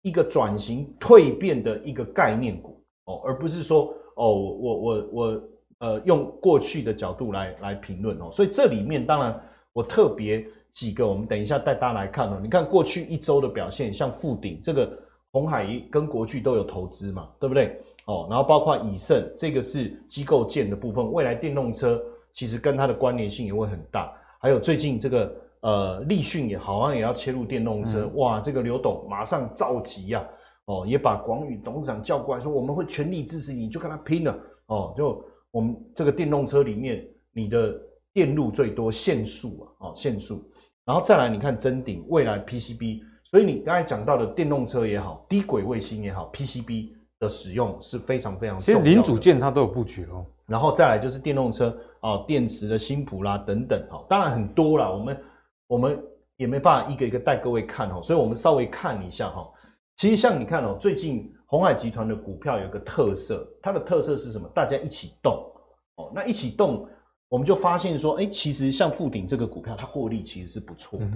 [0.01, 5.43] 一个转型蜕变的一个概念股哦，而不是说哦，我我我
[5.79, 8.29] 呃用过去的角度来来评论哦。
[8.31, 12.39] 所以这里面当然我特别几个，我们等一下带大家来看哦。
[12.41, 14.91] 你看过去一周的表现，像富鼎这个
[15.31, 17.79] 红海跟国巨都有投资嘛，对不对？
[18.07, 22.01] 哦，然后包括以盛这个是机构建的部分，未来电动车
[22.33, 24.13] 其实跟它的关联性也会很大。
[24.39, 30.19] 还有最近这个呃立讯也好像也要切入电动车，嗯、哇，这个刘董马上召集呀、
[30.65, 37.73] 啊，哦，也把广宇董事长叫过来说，我们会全力支持你，就跟他拼了，哦，就我们这个电动车里面你的
[38.13, 40.43] 电路最多限速啊，哦限速，
[40.85, 50.25] 然后再来你看真鼎未来 PCB，所以你刚才讲到的电动车也好，低轨卫星也好，PCB 的使用是非常非常重要的，其实零组件它都有布局哦。
[50.45, 55.23] 然后再来就是电动车啊，电池的新谱啦等等，哈，当然很多啦，我们
[55.65, 55.99] 我们
[56.37, 59.51] 也没办法一个一个带各位看哦，所以我们稍微看一下哈。
[59.95, 64.47] 其实像你看哦，最近鸿海集团的股票有个特色，它的特色是什么？
[64.53, 65.51] 大家一起动
[65.95, 66.87] 哦，那一起动，
[67.27, 71.07] 我们就发现说，哎，其实像富鼎这个股票，它获利其实是不错的。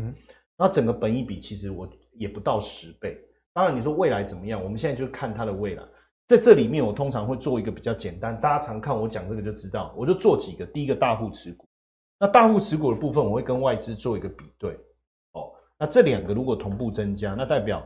[0.58, 3.16] 那整个本益比其实我也不到十倍。
[3.54, 5.84] 当然你说未来怎么样，我们现在就看它的未来。
[6.30, 10.64] 在这里面，我通常会做一个比较简单，大家常看我讲这个就知道，我就做几个。
[10.64, 11.68] 第一个大户持股，
[12.20, 14.80] 那大户持股的部分，我会跟外资做一个比对。
[15.32, 17.84] 哦，那这两个如果同步增加，那代表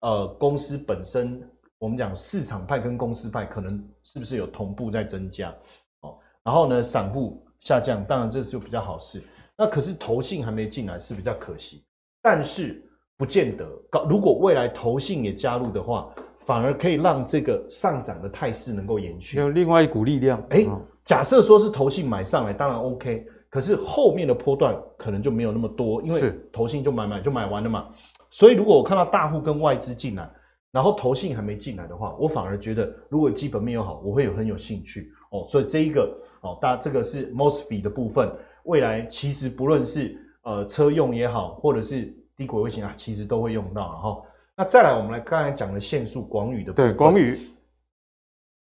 [0.00, 1.40] 呃公司本身，
[1.78, 5.54] 我们讲市场派跟公司派可能是不是有同步在增加？
[6.00, 9.22] 哦，然后呢，散户下降，当然这是就比较好事。
[9.56, 11.84] 那可是投信还没进来，是比较可惜。
[12.20, 12.84] 但是
[13.16, 13.64] 不见得，
[14.08, 16.12] 如果未来投信也加入的话，
[16.48, 19.36] 反而可以让这个上涨的态势能够延续。
[19.36, 20.42] 有另外一股力量。
[20.48, 20.68] 哎、欸，
[21.04, 23.26] 假设说是投信买上来，当然 OK。
[23.50, 27.88] 可是后面的波段可能就没有那么多，因为投信就买买就买完了嘛。
[28.30, 30.26] 所以如果我看到大户跟外资进来，
[30.72, 35.44] 然后投信还没进来的话，我反而觉得如果基本面又好，我会有很有兴趣哦。
[35.50, 38.26] 所以这一个哦，大家这个是 MOSFET 的部分，
[38.62, 43.92] 未来其实不论是呃车用也好，或者是低轨卫星啊，其实都会用到。
[43.92, 44.24] 然后
[44.58, 47.38] 那再来，我们来刚才讲的线束广宇的部分，对广宇。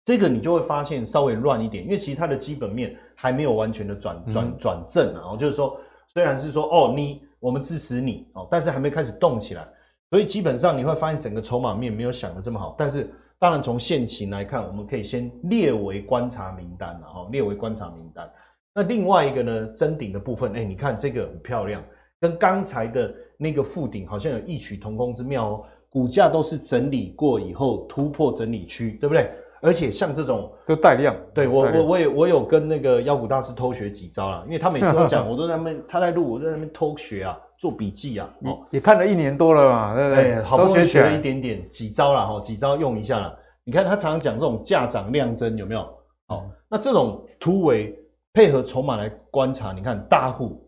[0.06, 5.36] 这个你就会发现稍微乱一点，因为其实它的基本面还没有完全的转转转正啊。
[5.36, 5.76] 就是说，
[6.14, 9.68] 虽然是说哦，你我们支持你哦，但是还没开始动起来，
[10.12, 12.76] 所以基本上你会发现整个筹码面没有想的这么好。
[12.78, 18.32] 但是当然从现行来看，我们可以先列为观察名单了哈，列为观察名单。
[18.72, 21.84] 那另外一个呢，增顶的部分，哎，你看这个很漂亮，
[22.22, 25.66] 跟刚才的那个附顶好像有异曲同工之妙哦。
[25.98, 29.32] 股价都是整理过以后突破整理区，对不对？
[29.62, 38.32] 而且像这种就带量，对我我我也我有跟那个妖股大师偷学几招啦，因为他每次都讲， 我都在那边他在录，我在那边偷学啊，做笔记啊。
[38.44, 40.36] 哦，也看了一年多了嘛，对不对？
[40.44, 43.36] 好不容易学了一点点几招啦，哈，几招用一下啦。
[43.64, 45.82] 你看他常常讲这种价涨量增有没有？
[46.28, 47.98] 哦，那这种突围
[48.34, 50.64] 配合筹码来观察，你看大户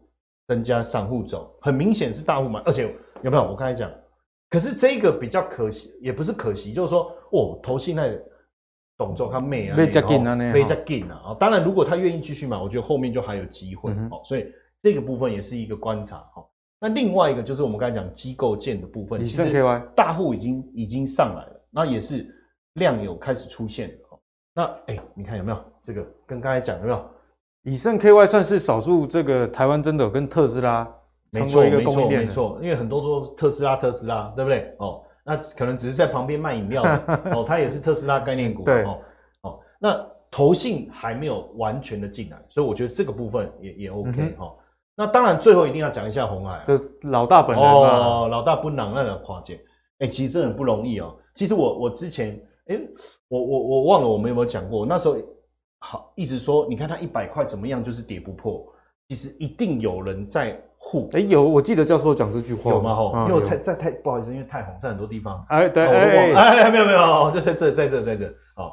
[0.47, 3.43] 增加，散户走，很明显是大户嘛，而且有没有？
[3.43, 3.87] 我刚才讲，
[4.49, 8.17] 可是这个比较可惜，也不是可惜，就是说，哦，投信那。
[8.99, 11.33] 动作他妹啊，被加紧啊，被加紧啊！
[11.39, 14.19] 当然，如果他愿意继续买，我觉得后面就还有机会哦。
[14.25, 14.45] 所以
[14.81, 16.45] 这个部分也是一个观察哈。
[16.81, 19.63] 那另外一个就是我们刚才讲机构建的部分，其实
[19.95, 22.27] 大户已经已经上来了，那也是
[22.73, 23.89] 量有开始出现。
[24.53, 27.09] 那哎，你看有没有这个跟刚才讲有没有？
[27.63, 30.85] 以盛 KY 算是少数这个台湾真的有跟特斯拉
[31.31, 34.73] 成为一个供应链，没错，因为很多都特斯拉特斯拉，对不对？
[34.79, 35.03] 哦。
[35.21, 38.99] 那可能只是在旁边卖饮料的 哦，它也是特斯拉概念股对哦
[39.41, 39.59] 哦。
[39.77, 44.55] 那投信还没有完全的进来，所以我觉得这个部分也也 OK 哈、嗯哦。
[44.95, 49.55] 那当然最后一定要讲一下鸿海、啊，就老大本人哦，老大不能那个跨界，
[49.99, 51.15] 哎、欸，其实真的很不容易哦。
[51.35, 52.29] 其实我我之前
[52.65, 52.89] 哎、欸，
[53.27, 55.15] 我我我忘了我们有没有讲过，那时候
[55.77, 58.65] 好一直说，你看它一百块怎么样，就是跌不破，
[59.09, 60.59] 其实一定有人在。
[60.81, 62.95] 护哎有，我记得教授讲这句话有吗？
[62.95, 65.45] 吼，因为太在太不好意思，因为太红在很多地方。
[65.49, 68.71] 哎对哎哎没有没有，就在这在这在这哦，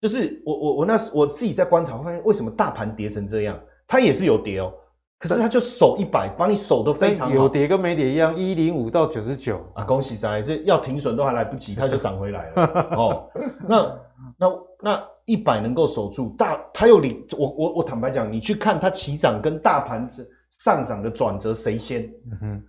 [0.00, 4.72] 就是我我我那时我自己在观察，发现为什么大盘跌成这样，它也是有跌哦，
[5.18, 7.34] 可是它就守一百，把你守得非常好。
[7.34, 13.30] 有跌跟没跌一样，一零五到九十九啊，恭喜仔，这要停损都还来不及，它就涨回来了 哦。
[13.68, 13.96] 那
[14.36, 20.28] 那那一百能够守住大，它有领我我我坦白讲，你去看它起涨跟大盘子。
[20.60, 22.02] 上涨的转折谁先？
[22.30, 22.64] 嗯哼，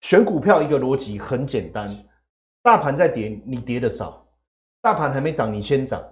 [0.00, 1.88] 选股票一个逻辑很简单，
[2.62, 4.26] 大盘在跌，你跌的少，
[4.80, 6.02] 大盘还没涨，你先涨，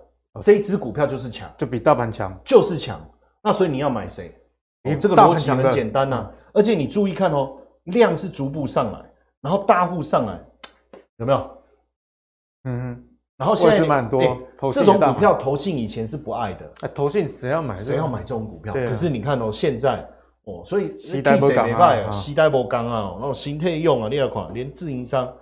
[0.42, 3.00] 这一只股票就是强，就比大盘强，就是强。
[3.42, 4.34] 那所以你要买谁？
[4.82, 10.40] 你这个逻辑很简单呐、啊，而且你注意看哦，量是逐步上来，然后大户上来，
[11.16, 11.58] 有没有？
[12.64, 13.04] 嗯哼，
[13.36, 14.38] 然后现在蛮多、欸，
[14.72, 17.78] 这种股票投信以前是不爱的，哎、投信谁要买？
[17.78, 18.72] 谁要买这种股票？
[18.72, 20.08] 啊、可是你看哦，现在。
[20.44, 22.10] 哦，所以替谁没卖啊？
[22.10, 25.32] 时代不刚啊，然后心态用啊，你要看连自营商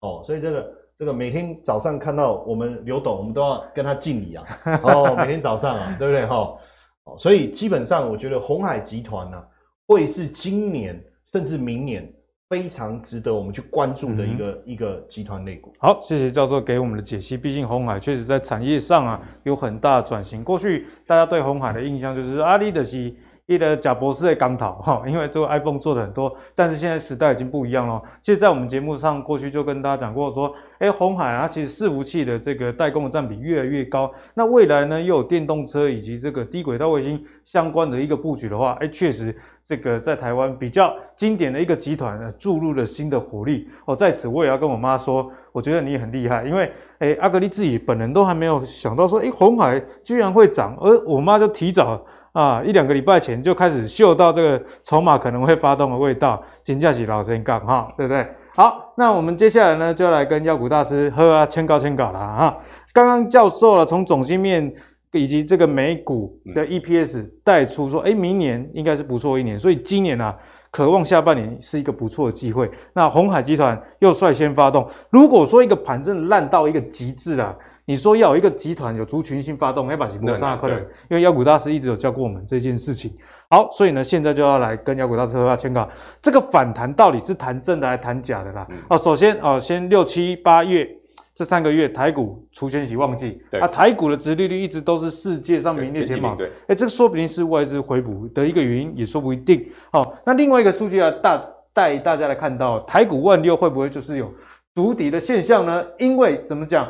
[0.00, 4.44] 哦，所以这个这个每天早上看到我们刘董，我们都要跟他敬礼啊。
[4.82, 6.58] 哦，每天早上啊，对不对哈？
[7.04, 9.46] 哦，所以基本上我觉得鸿海集团呢、啊，
[9.86, 12.12] 会是今年甚至明年
[12.48, 15.72] 非常值得我们去关注的一个、嗯、一个集团类股。
[15.78, 17.36] 好，谢谢教授给我们的解析。
[17.36, 20.42] 毕竟鸿海确实在产业上啊有很大的转型。
[20.42, 23.14] 过去大家对鸿海的印象就是阿里的是。
[23.48, 28.00] 一的贾博士的钢讨哈，因为这个 iPhone 做的很多，但是现在时代已经不一样了。
[28.20, 34.12] 其实，在我们节目上过去就跟大家讲过，说，哎，红海啊，其实伺服器的这个代工的占比越来越高。
[34.34, 39.34] 那未来呢，又有电动车以及这个低轨道卫星相关的一个布局的话，哎，确实
[39.64, 43.66] 这个在台湾比较经典的一个集团注入了新的活力。
[43.86, 51.98] 哦，在此我也要跟我妈说，我觉得你很厉害，因为哎，阿格力自己本人都还没有想到说，哎，红海居然会涨，而我妈就提早。
[52.38, 58.24] 啊，一两个礼拜前就开始嗅到这个筹码可能会发动的味道，金价起老先杠哈，对不对？
[58.54, 62.56] 好，那我们接下来呢，就来跟妖股大师喝啊，签稿签稿了哈。
[62.92, 64.72] 刚刚教授了从总经面
[65.10, 70.32] 以及这个美股的 EPS 带出说，哎，明年应该是不错一年，所以今年啊，
[70.70, 72.70] 渴望下半年是一个不错的机会。
[72.92, 77.56] 那鸿海集团又率先发动，如果说一个盘真的烂到一个极致了。
[77.88, 83.10] 你说要有一个集团有族群性发动，要把几波上可能，因为妖股大师一直有教过我们这件事情。
[83.48, 85.88] 好，所以呢，现在就要来跟妖股大师喝下签稿。
[86.20, 88.66] 这个反弹到底是弹正的还是弹假的啦？
[88.68, 90.86] 嗯、哦，首先哦，先六七八月
[91.34, 96.34] 这三个月台股除权息旺季，啊，台股的殖利率一直都是世界上名列前茅。
[96.36, 99.66] 对，哎，这个说不定是外资回补的一个原因，也说不一定。
[99.90, 104.30] 好、哦，那另外一个数据啊，大带大家来看到台股万六会不会就是有
[104.74, 105.82] 筑底的现象呢？
[105.98, 106.86] 因为怎么讲？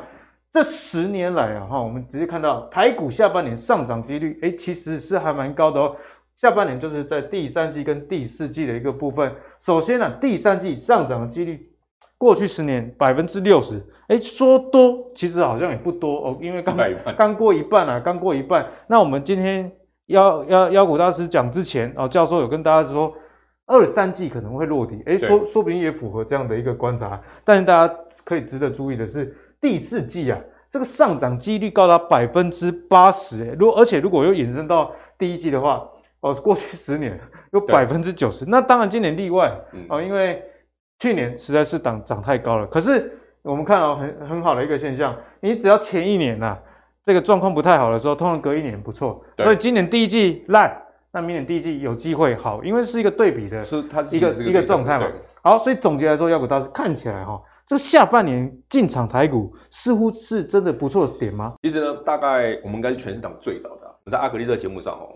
[0.51, 5.95] 这十年来啊，哈，我们直接看到台股下半年上涨几率，哎，其实是还蛮高的哦。
[6.35, 9.31] 下半年就是在第三季跟第四季的一个部分。
[9.61, 11.71] 首先呢、啊，第三季上涨的几率，
[12.17, 16.75] 过去十年百分之六十，哎，说多其实好像也不多哦，因为刚
[17.19, 18.67] 刚过一半啊，刚过一半。
[18.87, 19.71] 那我们今天
[20.07, 23.13] 妖妖妖股大师讲之前哦，教授有跟大家说，
[23.67, 27.21] 二三季可能会落底，哎，说说不定也符合这样的一个观察。
[27.45, 29.37] 但是大家可以值得注意的是。
[29.61, 30.39] 第四季啊，
[30.71, 35.87] 这个上涨几率高达百分之八十，诶，如而且如果又延伸到第一季的话，
[36.21, 37.19] 哦，过去十年
[37.53, 39.53] 有百分之九十，那当然今年例外，
[39.89, 40.43] 哦，因为
[40.99, 42.67] 去年实在是涨涨太高了。
[42.67, 46.59] 可是我们看到很很好的一个现象，你只要前一年呐、啊，
[47.05, 50.77] 这个状况不太好的时候，通常隔一年不错，所以今年第一季烂，
[51.13, 55.07] 那明年第一季有机会好，因为是一个对比的，是它是一个一个状态嘛。
[55.43, 57.41] 好，所以总结来说，妖股大师看起来哈。
[57.69, 61.55] 这下半年进场台股似乎是真的不错的点吗？
[61.63, 63.95] 其实呢，大概我们应该是全市场最早的、啊。
[64.07, 65.15] 我在阿格力这个节目上哦，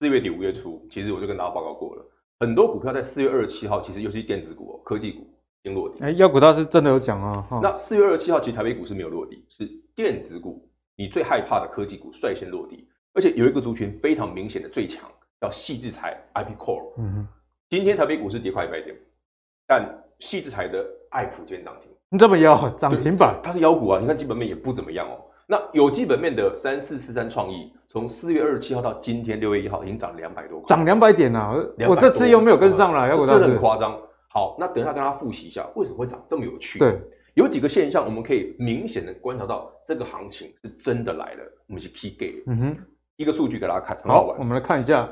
[0.00, 2.04] 四月底五月初，其实我就跟大家报告过了，
[2.40, 5.20] 很多股票在四月二十七号，其实尤其是电子股哦，科技股
[5.62, 6.02] 已经落地。
[6.02, 7.46] 哎，妖股大师真的有讲啊。
[7.62, 15.08] 那四月二十七号，其实台北股市没有落地，是电子股你最害怕的科技股率先落地，而且有一个族群非常明显的最强，
[15.40, 16.92] 叫细制材 IP Core。
[16.98, 17.28] 嗯哼，
[17.70, 18.96] 今天台北股市跌快一百点，
[19.64, 19.88] 但
[20.24, 24.00] 矽智财的爱普今天涨停，你这么妖涨停板，它是妖股啊！
[24.00, 25.20] 你看基本面也不怎么样哦。
[25.46, 31.54] 那有基本面的三四四三创意，从四月二十七号到今天六月一号，已经涨两百多块，涨两百点啊！
[31.86, 34.00] 我这次又没有跟上了，的很夸张。
[34.30, 36.78] 好，那等一下跟大家复习一下，为什么会涨这么有趣？
[36.78, 36.98] 对，
[37.34, 41.44] 有几个现象我们可以明显的观察到，这个行情是真的来了。
[41.66, 42.76] 我们是 key gate，嗯哼，
[43.16, 44.38] 一个数据给大家看，很好玩。
[44.38, 45.06] 我们来看一下，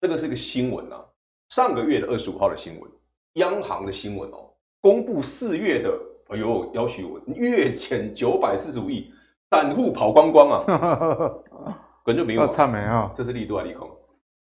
[0.00, 1.04] 这个是个新闻啊，
[1.50, 2.90] 上个月的二十五号的新闻。
[3.34, 5.90] 央行的新闻哦，公布四月的，
[6.28, 9.12] 哎呦，要许我月减九百四十五亿，
[9.50, 10.64] 散户跑光光啊，
[12.04, 13.90] 根本就没有差没啊，这是利多还是利空？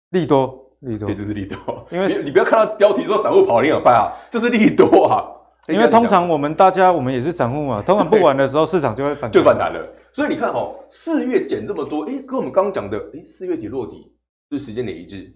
[0.10, 1.58] 利多，利多，对，这是利多，
[1.90, 5.24] 因为你，你不要看到标题说散户跑零点八啊，这是利多啊，
[5.72, 14.12] 因为通常我们大家我们也是散户嘛，通常不玩的时候市场就会反就反弹了，所以你看哦，四月减这么多，哎，跟我们刚刚讲的，哎，四月底落底，
[14.50, 15.34] 这时间点一致，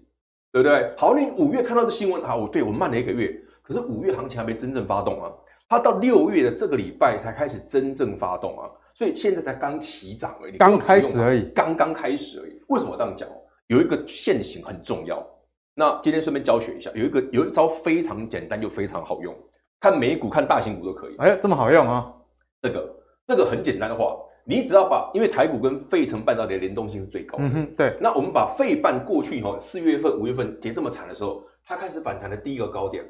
[0.52, 0.92] 对不对？
[0.98, 3.34] 好，你五月看到的新闻啊，我对我慢了一个月。
[3.66, 5.32] 可是五月行情还没真正发动啊，
[5.68, 12.62] 它到六月的这个礼拜才开始真正发动啊，所以现在才刚起涨而已，刚开始而已，刚刚开始而已。
[12.68, 13.28] 为什么我这样讲？
[13.66, 15.20] 有一个线型很重要，
[15.74, 19.34] 那今天顺便教学一下，有一个有一招非常简单又非常好用，
[19.80, 21.16] 看美股看大型股都可以。
[21.16, 22.12] 哎，这么好用啊？
[22.62, 27.96] 这个这个很简单的话，你只要把，因为台股跟费城半导体的联动性是最高的，嗯哼，对。
[28.00, 33.04] 那我们把费半过去以后，四月份、五月份跌这么惨的时候，它开始反弹的第一个高点。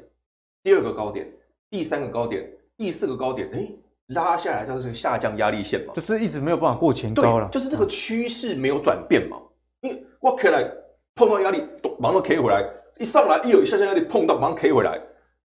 [0.67, 1.25] 第二个高点，
[1.69, 3.71] 第三个高点，第四个高点，哎，
[4.07, 9.37] 拉下来就是下降压力线嘛，就是一直没有办法过前高了，就是这个趋势没有转变嘛。
[9.79, 10.69] 因为我开来
[11.15, 11.63] 碰到压力，
[11.97, 15.01] 马上 K 回来，一上来一有一下降压力碰到，马上 K 回来。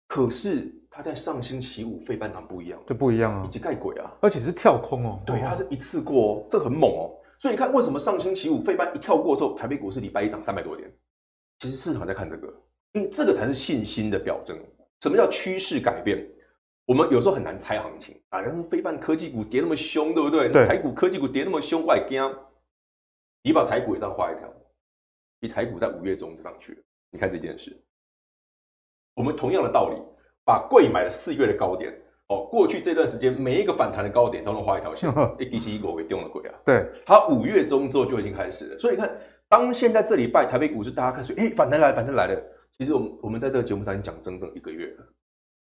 [0.08, 7.18] 可是它在上星期五费半场不一样，这不一样啊，一直盖鬼啊，而且是跳空哦，对，它是一次过哦，这很猛哦。
[7.40, 10.88] 所以你看，为什么上星期五费半一跳过之后，台北股市礼拜一涨三百多点？
[11.62, 12.48] 其实市场在看这个，
[12.94, 14.56] 因为这个才是信心的表征。
[15.02, 16.28] 什么叫趋势改变？
[16.86, 18.42] 我们有时候很难猜行情啊。
[18.42, 20.50] 然后费半科技股跌那么凶，对不对？
[20.50, 20.68] 对。
[20.68, 22.22] 台股科技股跌那么凶，我也惊。
[23.44, 24.54] 你把台股也这样画一条，
[25.40, 26.78] 你台股在五月中就上去了。
[27.12, 27.76] 你看这件事，
[29.16, 30.02] 我们同样的道理，
[30.44, 31.94] 把贵买了四月的高点
[32.28, 35.10] 哦，过去这段时间每一个反弹的高点都能画一条线。
[35.40, 36.56] A、D、C、E 我给丢了鬼啊！
[36.66, 38.78] 对，它五月中之后就已经开始了。
[38.78, 42.44] 所以你看，当现在这礼拜台北股市大家开始哎反弹来了，反弹来了。
[42.80, 45.06] 其实我们我们在这个节目上已经讲整整一个月了，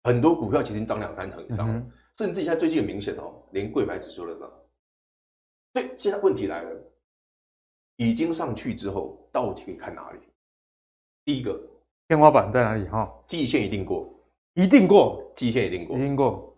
[0.03, 4.47] 很多股票其实涨两三成以上，嗯、甚至现在最近很明显哦，连柜买指数都涨。
[5.73, 6.71] 所以现在问题来了，
[7.95, 10.19] 已经上去之后，到底可以看哪里？
[11.25, 11.59] 第一个
[12.07, 12.87] 天花板在哪里？
[12.87, 14.13] 哈，季线一定过，
[14.53, 16.55] 一定过，季线一定过，一定过。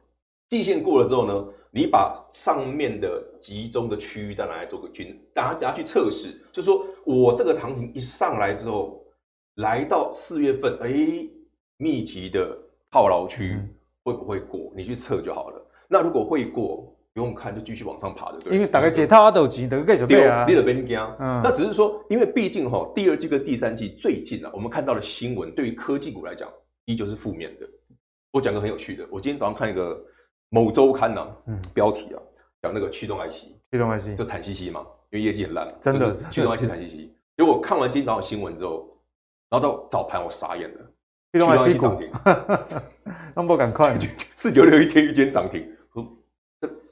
[0.50, 8.99] 季线过了之后呢，你把上面的集中的区域再拿来做个均，大家大家去测试，就是说我这个行情一上来之后，
[9.60, 11.28] 来到四月份，哎，
[11.78, 12.58] 密集的
[12.90, 13.58] 套牢区
[14.04, 14.72] 会不会过？
[14.76, 15.62] 你去测就好了。
[15.88, 18.54] 那如果会过，不用看就继续往上爬的，对。
[18.54, 20.46] 因为大概解套都急，等个继续背啊。
[20.48, 20.98] 你得别惊。
[21.20, 21.42] 嗯。
[21.44, 26.48] 那只是说，因为毕竟哈，第二季跟第三季最近啊，我们看到的新闻对于科技股来讲，
[26.86, 27.68] 依旧是负面的。
[28.32, 30.00] 我讲个很有趣的，我今天早上看一个
[30.50, 32.22] 某周刊呐，嗯，标题啊，
[32.62, 37.14] 讲那个驱动 IC，驱动 IC 就惨兮兮嘛，因为业绩很烂，真的驱动 IC 惨兮兮。
[37.36, 38.89] 结果看完今天早上新闻之后，
[39.50, 40.92] 然后到早盘我傻眼了，
[41.34, 42.10] 驱动 IC 涨停，
[43.36, 43.98] 那么赶快，
[44.36, 45.68] 四九六一天一间涨停。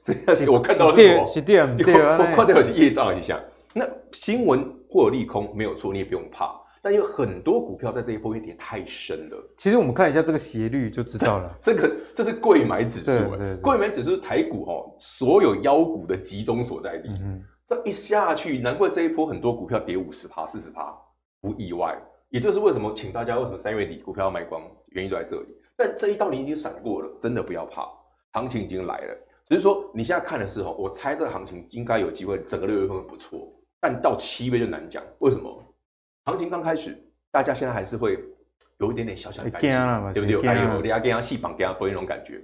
[0.02, 1.26] 这这我看到的是什么？
[2.18, 3.38] 我看到有些业障一下。
[3.74, 6.50] 那新闻或有利空没有错，你也不用怕。
[6.80, 9.36] 但因为很多股票在这一波跌太深了。
[9.58, 11.54] 其实我们看一下这个斜率就知道了。
[11.60, 17.08] 这个这是柜买指数，柜买指数是台股哦，所有妖股的集中所在地。
[17.10, 20.96] 嗯这一下去，难怪这一波很多股票跌五十趴、四十趴，
[21.42, 21.94] 不意外。
[22.30, 25.46] 也就是为什么请大家为什么三月底股票要卖光，原因就在这里。
[25.76, 27.88] 但这一道你已经闪过了，真的不要怕，
[28.32, 29.16] 行情已经来了。
[29.46, 33.50] 只是说你现在看的时候，我猜这个行情应该有机会，整个六月份会不错，
[33.80, 35.02] 但到七月就难讲。
[35.20, 35.64] 为什么？
[36.26, 36.94] 行情刚开始，
[37.30, 38.18] 大家现在还是会
[38.78, 39.70] 有一点点小小的担心，
[40.12, 40.46] 对不对？
[40.46, 42.42] 还有你要跟他戏绑，跟他回那种感觉，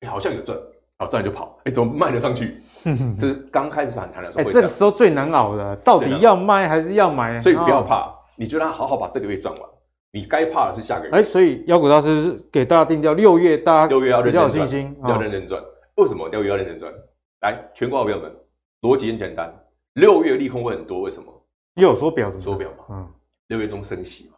[0.00, 0.58] 哎，好像有赚，
[0.98, 2.60] 好赚就跑，哎，怎么卖得上去？
[3.18, 7.40] 这是刚开始反弹的时候，哎，这个时候最难熬的，到底要卖还是要买？
[7.40, 9.70] 所以不要怕，你就让他好好把这个月赚完。
[10.14, 11.10] 你该怕的是下个月。
[11.12, 15.62] 哎，所以妖股大师是给大家定调，六月大家六月要比较有信心，要认真赚。
[15.96, 16.92] 为什么六月要认真赚？
[17.40, 18.30] 来，全国好朋友们，
[18.82, 19.52] 逻辑很简单。
[19.94, 21.32] 六月利空会很多，为什么？
[21.76, 22.84] 又有缩表，怎么缩表嘛？
[22.90, 23.08] 嗯，
[23.48, 24.36] 六月中升息嘛，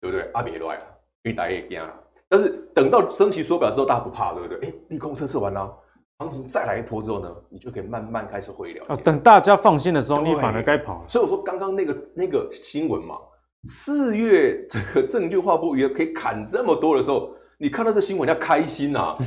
[0.00, 0.28] 对不对？
[0.32, 0.84] 阿别乱了，
[1.22, 1.94] 因为大家也惊了。
[2.28, 4.68] 但是等到升息缩表之后，大家不怕，对不对？
[4.68, 5.72] 哎，利空测试完了，
[6.18, 8.84] 行情再来一波之后呢，你就可以慢慢开始回了。
[8.88, 11.04] 哦，等大家放心的时候，你反而该跑。
[11.06, 13.18] 所以我说，刚刚那个那个新闻嘛，
[13.64, 19.16] 四月这个证券化部也可以砍这么多的时候，你看到这新闻要开心啊。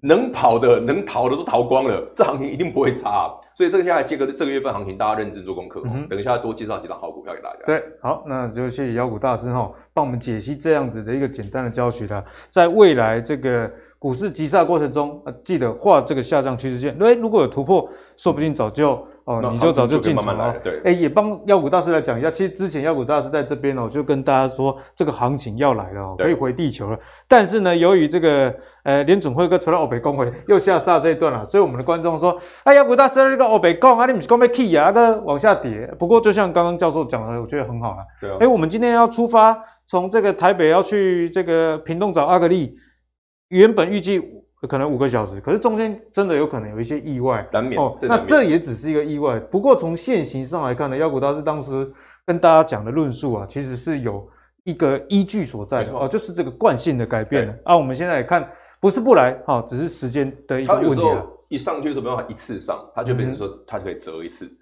[0.00, 7.58] 能跑的、能逃的都逃光了，这行情一定不会差，啊，所以这个下来这个这个月份行情，大家认真做功课，嗯、等一下多介绍几档好股票给大家。
[7.66, 19.04] 对，好，那就谢谢妖股大师哈，帮我们解析这样子的一个简单的教学啦，在未来这个股市急杀过程中，啊，记得画这个下降趋势线，因如果有突破，说不定早就。
[19.28, 20.54] 哦，你就早就进场了。
[20.64, 22.30] 对，哎，也帮妖股大师来讲一下。
[22.30, 26.98] 其实之前妖股大师在这边哦，就跟大家说这个行情要来了哦，可以回地球了。
[27.28, 28.54] 但是呢，由于这个
[28.84, 35.86] 呃联准会跟除了欧北公会又下杀这一段了，所以我们的观众说，哎，妖股大师那个欧北公啊，你不是讲要起啊，那个往下跌。
[35.98, 37.98] 不过就像刚刚教授讲的，我觉得很好了。
[38.22, 38.36] 对啊。
[38.40, 39.54] 哎，我们今天要出发，
[39.84, 42.74] 从这个台北要去这个屏东找阿格力，
[43.48, 44.22] 原本预计。
[44.66, 47.96] 可能五个小时，可是中间真的有可能有一些意外，难免哦。
[48.02, 49.38] 那这也只是一个意外。
[49.38, 51.92] 不过从现行上来看呢，妖股大师当时
[52.26, 54.28] 跟大家讲的论述啊，其实是有
[54.64, 57.76] 一个依据所在的哦，就是这个惯性的改变对啊。
[57.76, 58.50] 我们现在来看，
[58.80, 61.24] 不是不来哈、哦，只是时间的一个问题啊。
[61.48, 64.44] 一上去的时候没办法一次上，它就变成说它就可以折一次。
[64.44, 64.56] 嗯、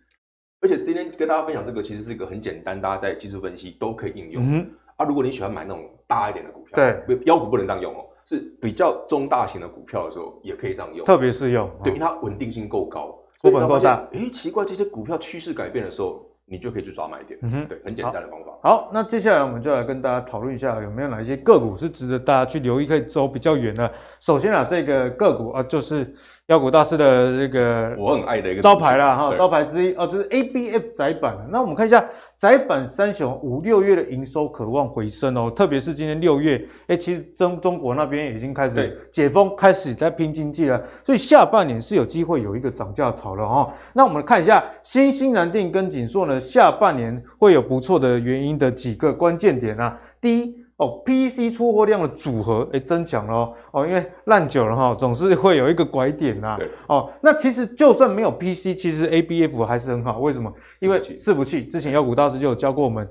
[0.61, 4.45] 而且今天跟大家分享这个，其实是一个很简单，大家在技术分析都可以应用。
[4.47, 8.06] 嗯、啊，如果你喜欢买那种大一点的股票，对，妖股不能这样用哦。
[8.27, 14.07] 是比较中大型的股票的时候，也可以这样用，特别适用，对，因为它稳定性够高，股本够大。
[14.13, 17.39] 哎，奇怪，这些股票趋势改变的时候，你就可以去抓买点。
[17.43, 18.53] 嗯哼，对，很简单的方法。
[18.63, 23.93] 好，好，那接下来我们就来跟大家讨论一下，有没有哪一些个股是值得大家去留意，可以走比较远的。
[24.21, 26.15] 首先啊，这个个股啊，就是。
[26.49, 31.37] 妖股大师的这个我很爱的一个招牌啦哈，招牌之一哦，就是 A B F 载板。
[31.51, 43.75] 那我们看一下窄板三雄五六月的营收渴望回升哦，特别是今年六月，哎，其实中中国那边已经开始解封，开始在拼经济了，所以下半年是有机会有一个涨价潮了哈。
[43.93, 50.66] 那我们看一下新兴南电跟景硕呢，下半年会有不错的原因的几个关键点啊，第一。
[50.79, 56.57] 哦，PC 出货量的组合诶增强了哦，哦，因为烂久了哈，总是会有一个拐点呐。
[56.59, 60.19] 对哦，那其实就算没有 PC，其实 ABF 还是很好。
[60.19, 60.53] 为什么？
[60.81, 63.09] 因为伺服器之前妖股大师就有教过我们，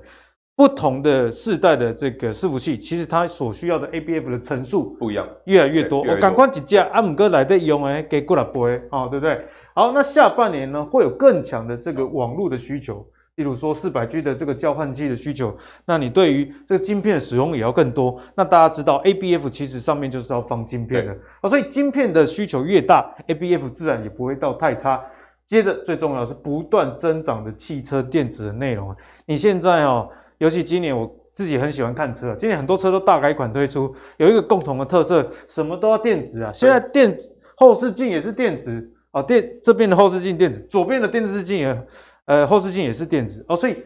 [0.54, 6.02] 不同的世代的这个伺服器，其实它所需要的 ABF 的层数不一样，越来越多。
[6.02, 9.44] 我赶快几家阿姆哥来的用诶，给过来播哦，对不对？
[9.74, 13.04] 好，那下半年呢，会有更强的这个网络的需求。
[13.36, 18.18] 例如说四百 G 的这个交换机的需求，那你对于这个晶片的使用也要更多。
[18.34, 25.00] 那大家知道 ABF 其实上面就是要放晶片的，啊所以晶片的需求越大，ABF 自然也不会到太差。
[25.46, 28.92] 接着最重要的是不断增长的汽车电子的内容。
[29.26, 30.08] 你现在哦，
[30.38, 36.50] 尤其今年我自己很喜欢看车，今年很多车都大改款推出，有一个共同的特色，什么都要电子啊。
[36.50, 41.86] 现在电子后视镜也是电子啊，电这边的后视镜电子，左边的电视镜也
[42.26, 43.82] 呃后视镜也是电子哦，所以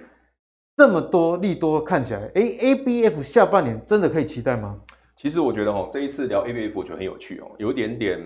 [0.77, 4.79] 这么多利多看起来，哎，ABF 下半年真的可以期待吗？
[5.17, 8.19] 其实我觉得哦，这一次聊 ABF 我觉得很有趣哦，有一点点。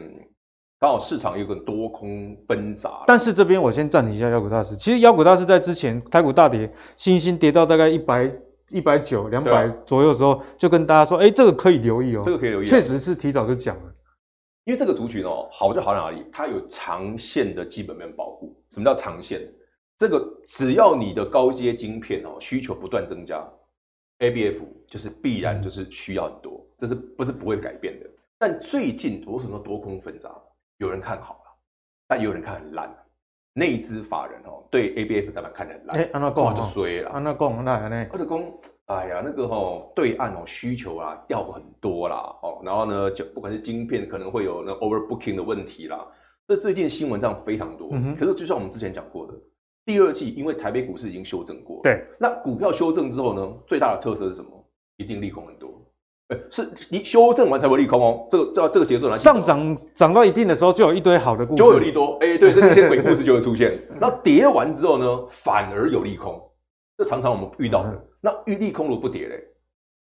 [0.81, 4.77] 刚好市场有个多空纷杂，但是这边我先暂停一下妖股大师。
[4.77, 8.31] 其实妖股大师在之前台股大跌，新兴跌到大概一百
[8.69, 13.83] 一百九两百左右的时候，就跟大家说，哎，这个可以留意哦，这个可以留意，确实是提早就讲了。
[14.65, 16.23] 因为这个族群哦，好就好在哪里？
[16.31, 18.55] 它有长线的基本面保护。
[18.71, 19.41] 什么叫长线？
[19.99, 23.47] 这个只要你的高阶晶片哦需求不断增加
[24.19, 28.07] ，ABF 就是必然就是需要很多，这是不是不会改变的？
[28.39, 30.35] 但最近为什么多空纷杂？
[30.79, 31.57] 有人看好了，
[32.09, 32.95] 但也有人看很烂。
[33.57, 37.11] 内资法人哦，对 ABF 载板看得很烂，哎、欸，安那讲就衰了。
[37.11, 38.07] 安那讲那呢？
[38.11, 38.43] 或者讲，
[38.87, 46.05] 哎呀，那个吼对岸哦需求啊掉很多啦，哦，然后呢，就不管是晶片可能会有那 overbooking 的问题啦。
[46.49, 47.91] 这最近新闻上非常多。
[47.93, 49.35] 嗯、可是就像我们之前讲过的，
[49.85, 54.51] 第二季因为台北股市已经修正过，对，那股票修正之后呢，最大的特色是什么？
[54.97, 55.71] 一定利空很多。
[56.51, 62.17] 是你修正完才会利空哦，这个这这个节奏来上涨涨到一定的时候，就有一堆好的故事，就会有利多。
[62.21, 63.79] 哎、欸，对， 这些鬼故事就会出现。
[64.01, 66.43] 然后跌完之后呢，反而有利空，
[66.97, 67.91] 这常常我们遇到的。
[67.91, 69.45] 嗯、那遇利空如果不跌嘞，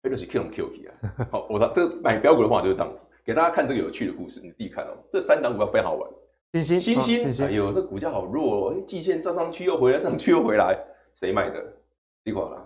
[0.01, 1.27] 那就是 Q 龙 Q 啊。
[1.31, 4.97] 好，我说这个买标股的话就是这样子，给大家看这个有趣的故事，你自己看哦。
[5.13, 6.09] 这三档股票非常好玩，
[6.53, 6.99] 新兴新
[7.31, 10.75] 兴，哎呦，这股价好弱，哎，季线涨上去又回来，上去又回来，
[11.13, 11.63] 谁买的？
[12.25, 12.65] 你看啦，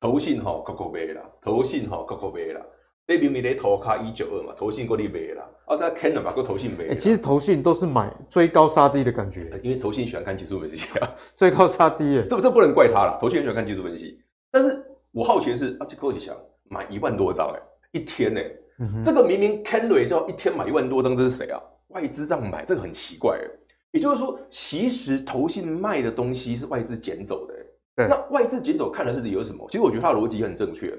[0.00, 2.60] 投信哈，扣扣卖啦，投信哈，扣扣卖啦。
[3.04, 6.94] 这明明在投卡一九二嘛，投信过你买啦，啊，再看了嘛，个投信买。
[6.94, 14.22] 其实投信都是买追高杀低的感觉，因为投信喜欢看技术分析啊， 追高杀低，哎，这这不能怪他啦，投信很喜欢看技术分析。
[14.52, 14.80] 但是
[15.10, 16.36] 我好奇的是，啊，这柯启祥
[16.70, 18.40] 买一万多张，哎，一天呢，
[19.02, 21.60] 这个明明 Kenry 就要一天买一万多张，这是谁啊？
[21.92, 23.44] 外资这样买，这个很奇怪，哎，
[23.92, 27.54] 也就是说，其实投信卖的东西是外资捡走的，
[27.96, 29.66] 对，那外资捡走看的是理由什么？
[29.68, 30.96] 其实我觉得他的逻辑也很正确。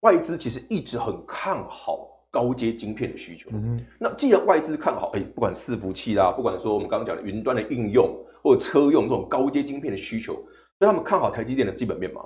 [0.00, 3.50] 外资其实一直很看好高阶晶片的需求。
[3.52, 10.44] 嗯哼，那既然外资看好，哎，不管伺服器啦，不管说我们刚刚讲的云端的应用或者车用这种高阶晶片的需求，所
[10.80, 12.22] 以他们看好台积电的基本面嘛。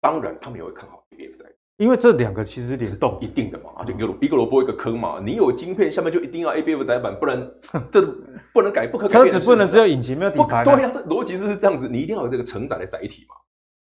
[0.00, 3.70] 当然，他们也会看好 ABF 载板，因为这两个其实联动一定的嘛。
[3.76, 5.20] 啊，就一个一个萝卜一个坑嘛。
[5.24, 7.50] 你有晶片，下面就一定要 ABF 载板，不然
[7.90, 8.02] 这
[8.52, 9.32] 不能改，不可改变。
[9.32, 10.62] 车子不能只有引擎没有底盘。
[10.62, 13.34] 对呀，这逻辑是是这样子，你一定要有这个承载的载体嘛。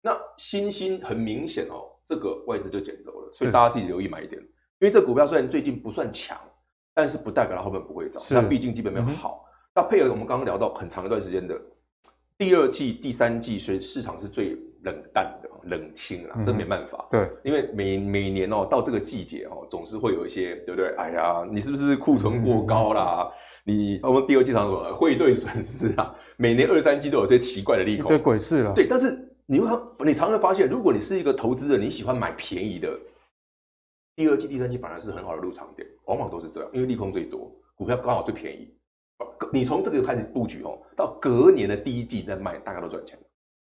[0.03, 1.93] 那新兴很明显哦。
[2.09, 4.41] 这个外资就捡走了，所以大家自己留意买一点。
[4.41, 6.39] 因为这股票虽然最近不算强，
[6.95, 8.23] 但是不代表它后面不会涨。
[8.31, 9.45] 那毕竟基本面好。
[9.75, 11.61] 那配合我们刚刚聊到很长一段时间的
[12.39, 14.57] 第二季、第三季，所以市场是最
[14.87, 17.07] 冷淡的、冷清啊，这没办法。
[17.11, 20.95] 对，因为每每年哦，到这个季节哦，总是会有一些，对不对？
[20.97, 23.31] 哎呀，你是不是库存过高啦？
[23.65, 28.73] 你我们第二季常说汇兑损失啊， 每年二三季都有些奇怪的利空，对，鬼市了。
[28.73, 29.23] 对，但是。
[29.49, 32.91] 你会，你常常发现，如果你是一个投资人，你喜欢买便宜的，
[34.17, 38.75] 第二季、第三季反而是很好的入场点，往往都是这样，因为利空最多，股票刚好最便宜。
[39.53, 43.17] 你从这个开始布局哦，到隔年的第一季再卖，大家都赚钱。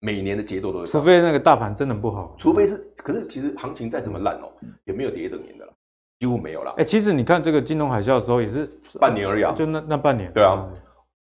[0.00, 4.52] 每年的节奏都是，除非那个大盘真的不好，除非是，可是其实行情再怎么烂哦，
[4.84, 5.72] 也没有跌一整年的了，
[6.18, 6.74] 几乎没有了。
[6.78, 10.32] 哎，其实你看这个金融海啸的时候也是半年而已啊，就那那半年。
[10.32, 10.68] 对啊，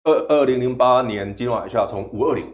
[0.04, 2.46] 二二零零八年金融海啸从五二零。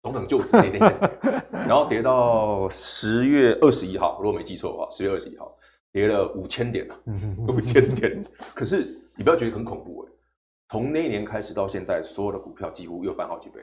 [0.00, 1.10] 总统就职那天开始，
[1.50, 5.52] 然后跌到十月二十一号，如果没记错的话，十月二十一号
[5.92, 6.94] 跌了五千点了，
[7.48, 8.24] 五千点。
[8.54, 10.12] 可是你不要觉得很恐怖哎，
[10.68, 13.60] 从那一年开始到现在，所有的股票几乎又翻好几倍，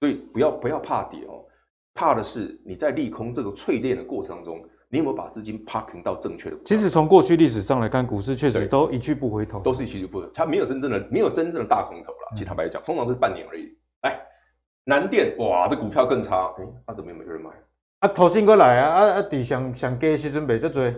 [0.00, 1.44] 所以不要不要怕跌哦，
[1.94, 6.56] 怕的是你在利空这个淬炼的过程当中，你有没有把资金 parking 到正确的？
[6.64, 12.32] 其实从过去历史上来看，股市确实都一去不回头，都是一去不回头，它没有真正的没有真正的大空头了。
[12.32, 13.76] 其实坦白讲，通常是半年而已。
[14.02, 14.20] 来。
[14.84, 17.50] 南电哇，这股票更差，哎、欸，那、啊、怎么没有人买？
[17.98, 20.88] 啊，投信过来啊，啊啊，底想想给时准备这追，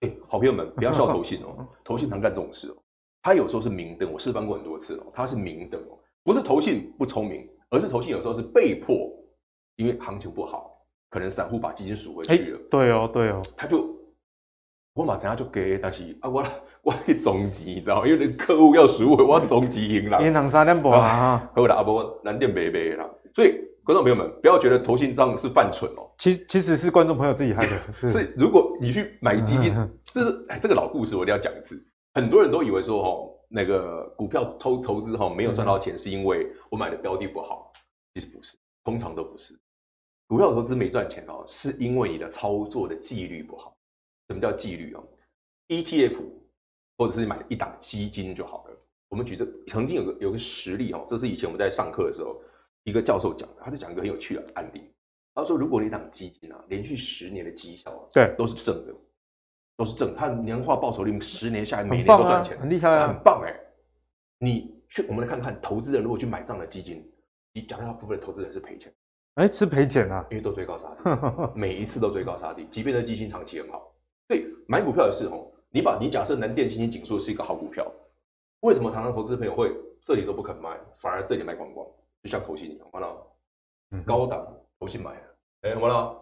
[0.00, 2.76] 哎、欸，好朋友们不要笑投信哦， 投信常干这种事哦，
[3.20, 9.10] 他有时候是明灯，我示范过很多次哦，他是明灯哦，不是投信不聪明，而是投信有时候是被迫，
[9.76, 10.78] 因为行情不好，
[11.10, 13.88] 可能散户把基金赎回去了，欸、对哦对哦，他就
[14.94, 16.44] 我马上就给，但是啊我。
[16.84, 18.06] 我去总机，你知道吗？
[18.06, 20.20] 因为那客户要赎回，我要总机赢了。
[20.22, 23.08] 银行三点半啊， 好啦，阿波南电没没啦。
[23.34, 26.10] 所以观众朋友们，不要觉得投信账是犯蠢哦。
[26.18, 27.80] 其实其实是观众朋友自己害的。
[27.96, 29.74] 是，是，如果你去买基金，
[30.12, 31.82] 这是哎，这个老故事，我一定要讲一次。
[32.12, 37.72] 很多人都以为说，哈，那个股票抽投资哈没有赚到钱，是因为我买的标的不好。
[38.14, 39.58] 其实不是，通常都不是。
[40.26, 43.76] 股票投资没赚钱哦，是因为你的操作的纪律不好。
[44.28, 45.02] 什么叫纪律啊
[45.68, 46.16] ？ETF
[46.96, 48.76] 或者是买一档基金就好了。
[49.08, 52.40] 我们举这曾经有个有个实例哦，这是以前我们在上课的时候，
[52.84, 54.90] 一个教授讲的，他就讲一个很有趣的案例。
[55.34, 58.94] 他说，如果你一档基金啊，连续十年的绩效啊，对，都是正的，
[59.76, 63.60] 都是正，它年化报酬率十年下来每年都赚钱，很厉害啊，很棒哎、欸。
[64.38, 67.10] 你去，我们来看看投资人如果去买这样的基金，
[67.52, 68.92] 你讲大部分的投资人是赔钱。
[69.34, 71.00] 哎，是赔钱啊，因为都追高杀低，
[71.58, 73.92] 每一次都追高杀低，即便这基金长期很好。
[74.28, 77.90] 所以买股票也是哦，你把你假设南电、新兴、景硕是一个好股票，
[78.60, 81.84] 为什么常常投资朋友会这里都不肯卖，反而这里卖光光？
[82.22, 83.26] 就像投信一样，完了，
[84.06, 84.46] 高档
[84.78, 86.16] 投信买了，哎，完了，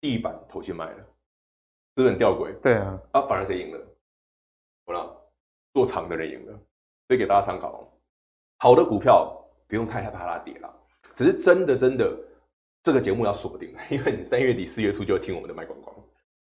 [0.00, 1.06] 地板投信买了，
[2.00, 2.54] 是不是很吊诡？
[2.60, 3.78] 对啊，啊，反而谁赢了？
[4.86, 5.14] 我了，
[5.74, 6.52] 做长的人赢了。
[7.06, 7.86] 所以给大家参考，
[8.58, 9.36] 好的股票
[9.68, 10.74] 不用太害怕它跌了。
[11.12, 12.16] 只是真的真的，
[12.82, 15.94] 这个节目要锁定，因为你三月底四月初就要听我们的卖光光，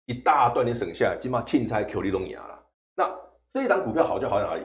[0.07, 2.63] 一大段你省下来，起码庆差 Q 利都牙了。
[2.95, 3.15] 那
[3.47, 4.63] 这一档股票好就好在哪里？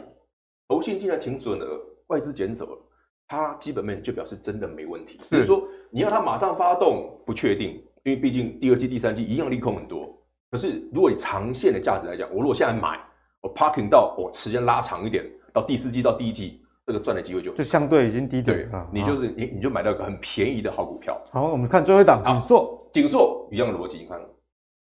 [0.67, 2.83] 投信竟然停损了，外资减走了，
[3.29, 5.19] 它基本面就表示真的没问题。
[5.19, 10.17] 所以说你要它马上发动不确定，因为毕竟第二季、第三季一样利空很多。
[10.51, 12.99] 可是如果以长线的价值来讲，我如果现在买，
[13.41, 16.65] 我 parking 到我时间拉长一点，到第四季到第一季。
[16.87, 21.17] 这个赚的机会就就相对已经低点了，你就是你你就买到一个很便宜的好股票。
[21.31, 24.21] 好，我们看最后一档景硕，景硕一样的逻辑，你看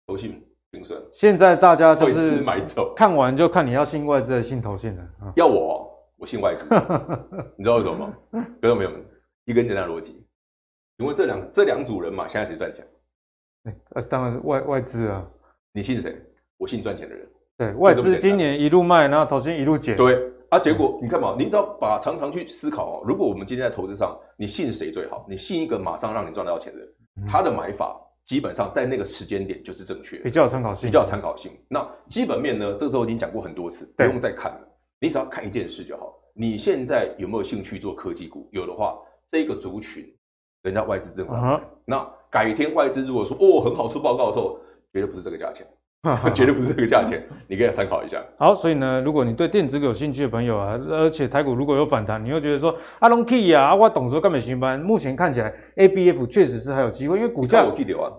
[0.09, 0.43] 投信
[0.73, 0.97] 景硕。
[1.13, 5.09] 现在大家就是买走，看完就看你要信外资还是信投信的。
[5.37, 6.65] 要我，我信外资，
[7.57, 8.13] 你知道为什么吗？
[8.33, 9.01] 观众朋友们，
[9.45, 10.27] 一个简单的逻辑，
[10.99, 12.85] 请问这两这两组人嘛，现在谁赚钱？
[13.95, 15.25] 呃，当然外外资啊，
[15.73, 16.17] 你信谁？
[16.57, 17.29] 我信赚钱的人。
[17.57, 19.97] 对，外资今年一路卖，然后投资一路减。
[19.97, 20.31] 对。
[20.51, 23.05] 啊，结果你看嘛，你只要把常常去思考哦。
[23.07, 25.25] 如果我们今天在投资上，你信谁最好？
[25.29, 26.89] 你信一个马上让你赚得到钱的人，
[27.25, 31.53] 他的买法基本上在那个时间点就是正确，比较有参考性，比较有参考性。
[31.69, 32.75] 那基本面呢？
[32.75, 34.69] 这个时候已经讲过很多次，不用再看了。
[34.99, 36.13] 你只要看一件事就好。
[36.35, 38.49] 你现在有没有兴趣做科技股？
[38.51, 38.99] 有的话，
[39.29, 40.05] 这个族群
[40.63, 41.61] 人家外资正好。
[41.85, 44.59] 那改天外资如果说哦很好出报告的时候，
[44.93, 45.67] 绝对不是这个价钱。
[46.35, 48.25] 绝对不是这个价钱，你可以参考一下。
[48.39, 57.67] 好，所以呢，如果你对电子股有兴趣的朋友啊，而且台股如果有反弹，你又觉得说阿龙 key 啊，我懂说干美新班，目前看起来 ABF 确实是还有机会，因为股价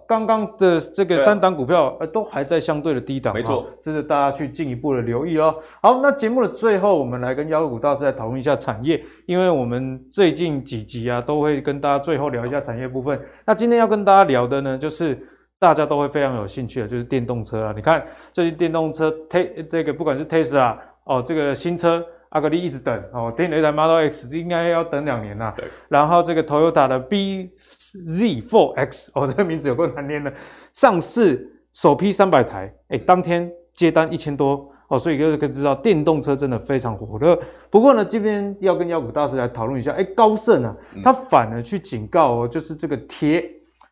[0.07, 5.55] 刚刚的这个三档股票呃都还在相对的低档，没错，这是大家去进一步的留意哦。
[5.81, 13.19] 好，那节目的最后，我们来跟妖股大师来讨论一下产业，因为我们最近几集啊都会跟大家最后聊一下产业部分。
[13.43, 15.17] 那今天要跟大家聊的呢，就是。
[15.61, 17.73] 大家都会非常有兴趣的，就是电动车啊！
[17.75, 18.03] 你看
[18.33, 19.39] 最近电动车特
[19.69, 25.53] 这个不管是 Tesla 哦，这个新车阿格力一直等哦，订了一台 Model X 应该要等两年了。
[25.55, 25.67] 对。
[25.87, 30.33] 然后这个 Toyota 的 BZ4X 哦，这个名字有够难念的，
[30.73, 37.39] 上市首批三百台，哎，当天接单一千多哦，所以就可以知道电动车真的非常火热。
[37.69, 43.47] 不过呢，这边要跟妖股大师来讨论一下，哎，高盛啊，他反而去警告哦，就是这个铁。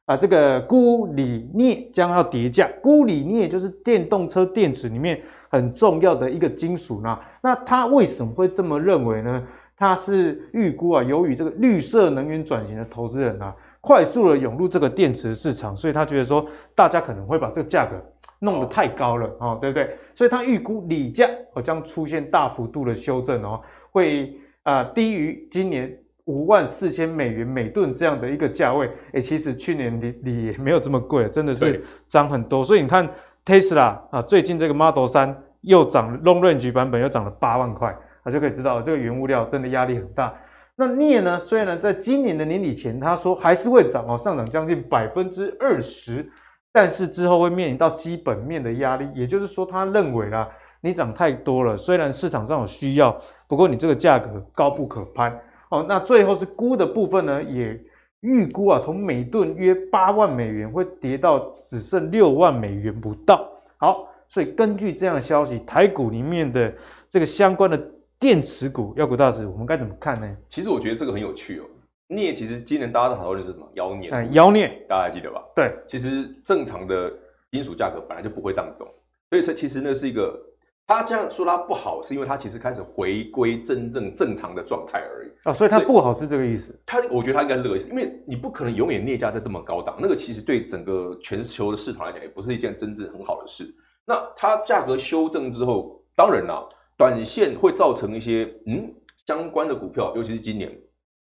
[0.09, 7.19] 啊，这个钴锂镍将要跌价，钴锂镍就是电动车电池里面很重要的一个金属呢。
[7.43, 9.47] 那他为什么会这么认为呢？
[9.77, 16.43] 他是预估啊，由于这个绿色能源转型的投资人啊，快速的涌入这个电池市场，所以他觉得说
[16.73, 17.95] 大家可能会把这个价格
[18.39, 19.95] 弄得太高了哦，对不对？
[20.15, 25.95] 所以他预估锂价哦将出现大幅度的修正哦，会啊低于今年。
[26.29, 32.63] 五万四千美元每吨这样的一个价位，哎，其实去年里里也没有这么贵，真的是涨很多。
[32.63, 33.09] 所以你看
[33.43, 40.31] Tesla 啊，最近这个 Model 三又涨，Long Range 版本又涨了八万块，啊，就可以知道这个原物料真的压力很大。
[40.75, 46.31] 那镍呢，虽然在今年的年底前他说还是会涨哦，上涨将近百分之二十，
[46.71, 50.47] 但是之后会面临到基本面的压力，也就是说他认为啦，
[50.81, 55.35] 你涨太多了，虽然市场上有需要，不过你这个价格高不可攀。
[55.69, 57.79] 哦，那最后是估的部分呢，也
[58.21, 63.47] 预估啊，从每吨约八万美元会跌到只剩六万美元不到。
[63.77, 66.73] 好，所以根据这样的消息，台股里面的
[67.09, 67.79] 这个相关的
[68.19, 70.37] 电池股，妖股大师，我们该怎么看呢？
[70.49, 71.65] 其实我觉得这个很有趣哦。
[72.07, 73.69] 镍其实今年大家都讨论的是什么？
[73.75, 74.09] 妖镍。
[74.09, 75.43] 哎，妖镍，大家还记得吧？
[75.55, 77.13] 对，其实正常的
[77.51, 78.85] 金属价格本来就不会这样走，
[79.29, 80.47] 所以这其实那是一个。
[80.89, 86.75] 他这样说他不好，是因为他其实开始回归真正正常的状态而已啊，所以他不好是这个意思。
[86.83, 93.71] 他我觉得他应该是这个意思，因为你不可能永远镍价在这么高档，那个其实对整个全球的市场来讲也不是一件真正很好的事。
[94.03, 96.67] 那它价格修正之后，当然啦，
[96.97, 98.91] 短线会造成一些嗯
[99.27, 100.75] 相关的股票，尤其是今年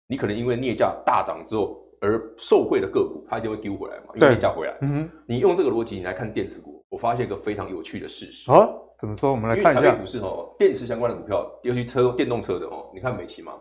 [0.06, 4.74] 你可能因为镍价大涨之后而受惠的个股，它一定会丢回来嘛，因为镍价回来。
[4.80, 8.50] 嗯哼，你用这个逻辑你来看电子股，我发现一个非常有趣的事实。
[8.50, 8.66] 啊，
[9.00, 9.32] 怎么说？
[9.32, 9.96] 我们来看一下。
[9.96, 13.54] 股市哦，电池相关的股票，尤其车电动车的哦，你看美琪玛，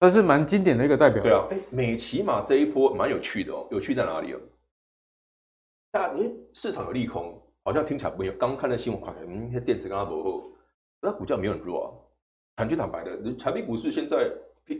[0.00, 1.22] 它是蛮经典的一个代表。
[1.22, 4.40] 对啊，哎，美琪嘛这一波蛮有趣的哦，有趣在哪里哦？
[5.92, 8.32] 大家，因为市场有利空，好像听起来没有。
[8.32, 10.42] 刚看的新闻，看嗯，那电池刚刚不好，
[11.00, 11.86] 那股价没有很弱啊。
[12.56, 14.28] 坦率坦白的，产品股市现在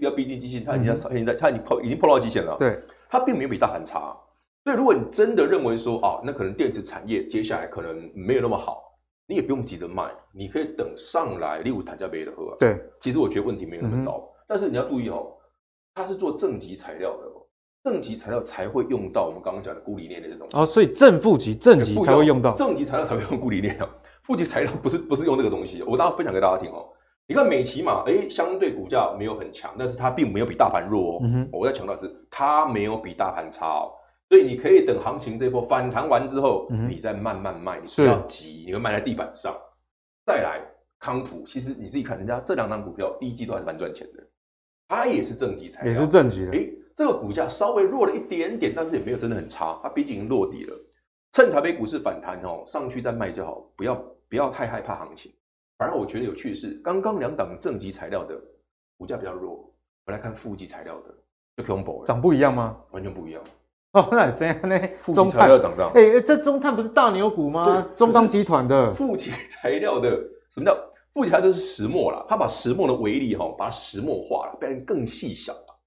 [0.00, 2.56] 要逼近季线，它已经在，现在它已经破，已经破到极限了。
[2.58, 4.16] 对，它并没有比大盘差。
[4.64, 8.95] 所以，如果你真的认为说啊，那可能电池产业接下来可能没有那么好，
[9.26, 12.54] 你也不用急着卖，你可以等上来，例如谈价杯的喝。
[12.58, 15.32] 对，其实我觉得问题没有那么糟，嗯、但是你要注意哦，
[15.94, 17.22] 它是做正极材料的，
[17.82, 20.48] 正极材料才会用到我们刚刚讲的钴锂链的这种。
[20.52, 23.88] 哦，所以正负极、正极才会用到正极材料才会用钴锂镍啊，
[24.22, 25.82] 负极材料不是不是用那个东西。
[25.82, 26.86] 我大家分享给大家听哦。
[27.28, 31.20] 你看美琪玛，哎，相对股价没有很强，但是它并没有比大盘弱哦。
[31.24, 33.90] 嗯、我在强调的是，它没有比大盘差哦。
[34.28, 39.56] 所以你可以等行情这波反弹完之后，嗯、你再慢慢卖，你不要急，你会卖在地板上。
[40.24, 40.60] 再来
[40.98, 44.26] 康普，其实你自己看，人家这两档股票第一季度还是蛮赚钱的，
[44.88, 46.52] 它也是正极材料，也是正极的。
[46.52, 50.76] 哎，这个股价稍微弱了一点点，但是也没有真的很差，它毕竟已经落底了。
[51.32, 53.94] 趁台北股市反弹哦，上去再卖就好，不要
[54.28, 55.32] 不要太害怕行情。
[55.78, 58.34] 反而我觉得有趣的是，刚刚两档正极材料的
[58.96, 61.14] 股价比较弱，我们来看负极材料的，
[61.58, 62.76] 就 combo 涨不一样吗？
[62.90, 63.42] 完全不一样。
[63.96, 64.78] 哦，那谁呢？
[65.00, 65.90] 负极材料涨涨。
[65.94, 67.64] 哎、欸，这中碳不是大牛股吗？
[67.64, 70.10] 对中钢集团的富集材料的，
[70.50, 70.76] 什么叫
[71.14, 71.46] 富集材料？
[71.46, 75.78] 就是石墨啦，它把石墨的微粒哈，把它石墨化了，变成更细小了。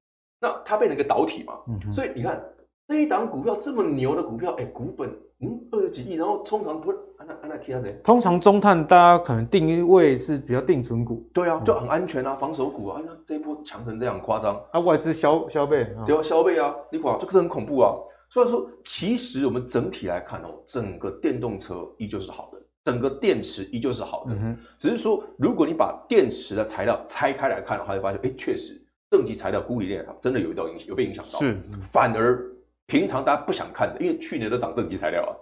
[0.41, 2.43] 那它变成一个导体嘛，嗯、所以你看
[2.88, 5.07] 这一档股票这么牛的股票，哎、欸，股本
[5.41, 6.97] 嗯二十几亿，然后通常不按
[7.30, 7.91] 那按那其他的。
[8.03, 12.99] 通常中碳大家可能定位是比较定存股，对啊，就很安全啊，防守股啊。
[12.99, 17.93] 哎呀，这一波强成这样夸张啊，外资消消费，对啊，消费啊，你管这个是很恐怖啊。
[18.32, 24.34] 所以说，其实我们整体来看哦，整个电动车依旧是好的，整个电池依旧是好的。
[24.34, 31.39] 嗯、只是说，如果你把电池的材料拆开来看的话，就发现，哎，确实正极材料鈷锂链它真的有一道影响，有被影响到。
[31.39, 32.39] 是，反而
[32.86, 35.34] 平常大家不想看的，因为去年都涨正极材料啊，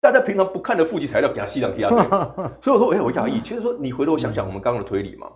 [0.00, 1.90] 大家平常不看的负极材料给它吸两吸啊。
[2.62, 3.40] 所以我说，哎，我讶异。
[3.40, 5.28] 其实说，你回头想想我们刚刚的推理嘛，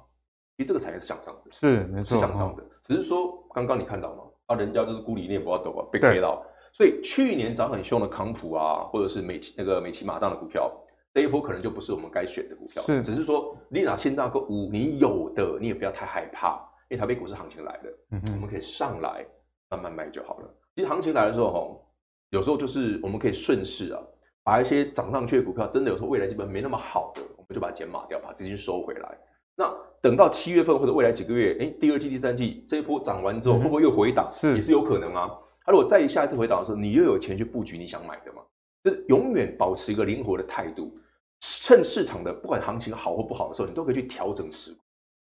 [0.56, 2.62] 其实这个产业是向上的，是没错，是向上的。
[2.82, 4.24] 只是说，刚刚你看到吗？
[4.46, 6.44] 啊，人家就是孤立，你也不要抖啊，被 K 到。
[6.72, 10.72] 所以去年涨很凶的康普啊，或者是美那个美骑马这样的股票，
[11.12, 12.82] 这一波可能就不是我们该选的股票。
[12.82, 16.56] 是，只是说你拿现在个五，你有的你也不要太害怕，
[16.88, 19.26] 因为台北股市行情来了，嗯哼，我们可以上来
[19.68, 20.48] 慢慢卖就好了。
[20.74, 21.86] 其实行情来的时候，吼，
[22.30, 24.00] 有时候就是我们可以顺势啊，
[24.44, 29.18] 把一些涨上去的股票，真的有时候未来基本没那么好的，我们就把它减码掉，把资金收回来。
[29.54, 34.28] 那等到七月份或者未来几个月，哎，第二季、第三季这一波涨完之后，会不会又回档？
[34.32, 35.30] 是，也是有可能啊。
[35.64, 38.42] 他如果再下一次回档的时候，你又有钱去布局你想买的嘛？
[38.82, 40.92] 就是永远保持一个灵活的态度，
[41.40, 44.78] 趁市场的不管行情好或不好的时候，你都可以去调整持股。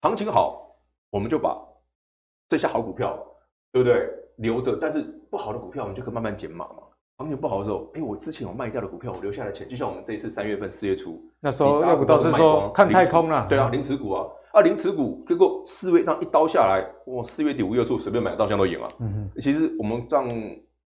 [0.01, 0.75] 行情好，
[1.09, 1.57] 我们就把
[2.49, 3.17] 这些好股票，
[3.71, 4.09] 对不对？
[4.37, 6.83] 留着，但是不好的股票，我们就可以慢慢减码嘛。
[7.17, 14.25] 行情不好的时候，哎，我之前有卖掉的股票，我留下来钱，就像我们这一次三月份、四月初，那时候要不到是说看太空了，对啊，零持股啊。
[14.51, 18.89] 啊，零持股结果四月这样一刀下来，哇，四月底五月初随便买到，这样都赢了。
[18.99, 20.29] 嗯哼，其实我们这样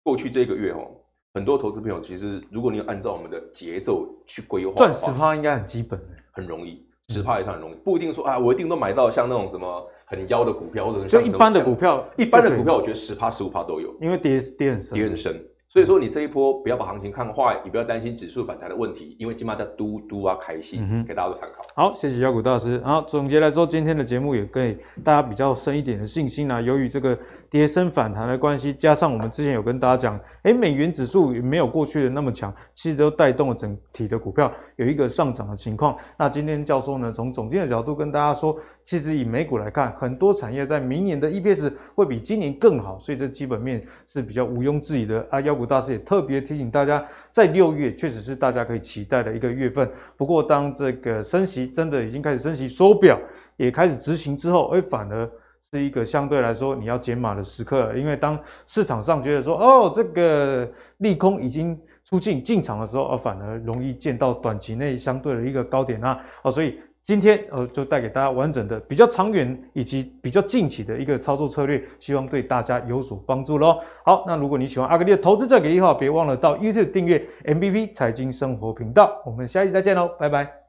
[0.03, 0.88] 过去这个月哦，
[1.36, 5.99] 很多投资朋友其实如果你按照我们的节奏去规划，赚十趴应该很基本，
[6.32, 15.47] 很容易，十趴以上很容易，不一定说啊，我一定都买到像那种什么很妖的股票，或者就一般的股票，一般的股票，我觉得十趴十五趴都有，因为跌跌很深，跌很深。
[15.72, 21.63] 所以说你这一波不要把行情看坏，也不要担心指数反弹的问题，因为起码在嘟嘟啊开心，嗯、给大家做参考。
[21.74, 22.78] 好，谢谢妖股大师。
[22.84, 26.59] 好，总结来说，今天的节目也给大家比较深一点的信心啊。
[26.59, 27.17] 由于这个
[27.49, 35.95] 跌升反弹的关系，加上我们之前有跟大家讲，诶，美元指数也没有过去的那么强，其实都带动了整体的股票有一个上涨的情况。
[36.19, 45.39] 那今天教授呢，从总经的角度跟大家说，其实以美股来看，很多产业在明年的 EPS 会比今年更好，所以这基本面是比较毋庸置疑的啊。
[45.41, 46.41] 妖股大师也特别。
[46.41, 49.89] 提醒大家，在六月确实是大家可以期待的一个月份。
[50.17, 53.17] 不过，当这个升息真的已经开始升息，缩表
[53.55, 55.29] 也开始执行之后，哎，反而
[55.61, 57.93] 是一个相对来说你要减码的时刻。
[57.95, 66.79] 因为当市场上觉得说，哦，这个利空已经出尽进场的时候，而反而容易见到短期内相对的一个高点啊，哦，所以。
[67.04, 73.80] 今天呃，就带给大家完整的、比较长远以及比较近期的一个操作策略，希望对大家有所帮助喽。
[74.06, 79.22] 好，那如果你喜欢阿格丽的投资这个一号，别忘了到 YouTube 订阅 MVP 财经生活频道。
[79.26, 80.61] 我们下期再见喽，拜拜。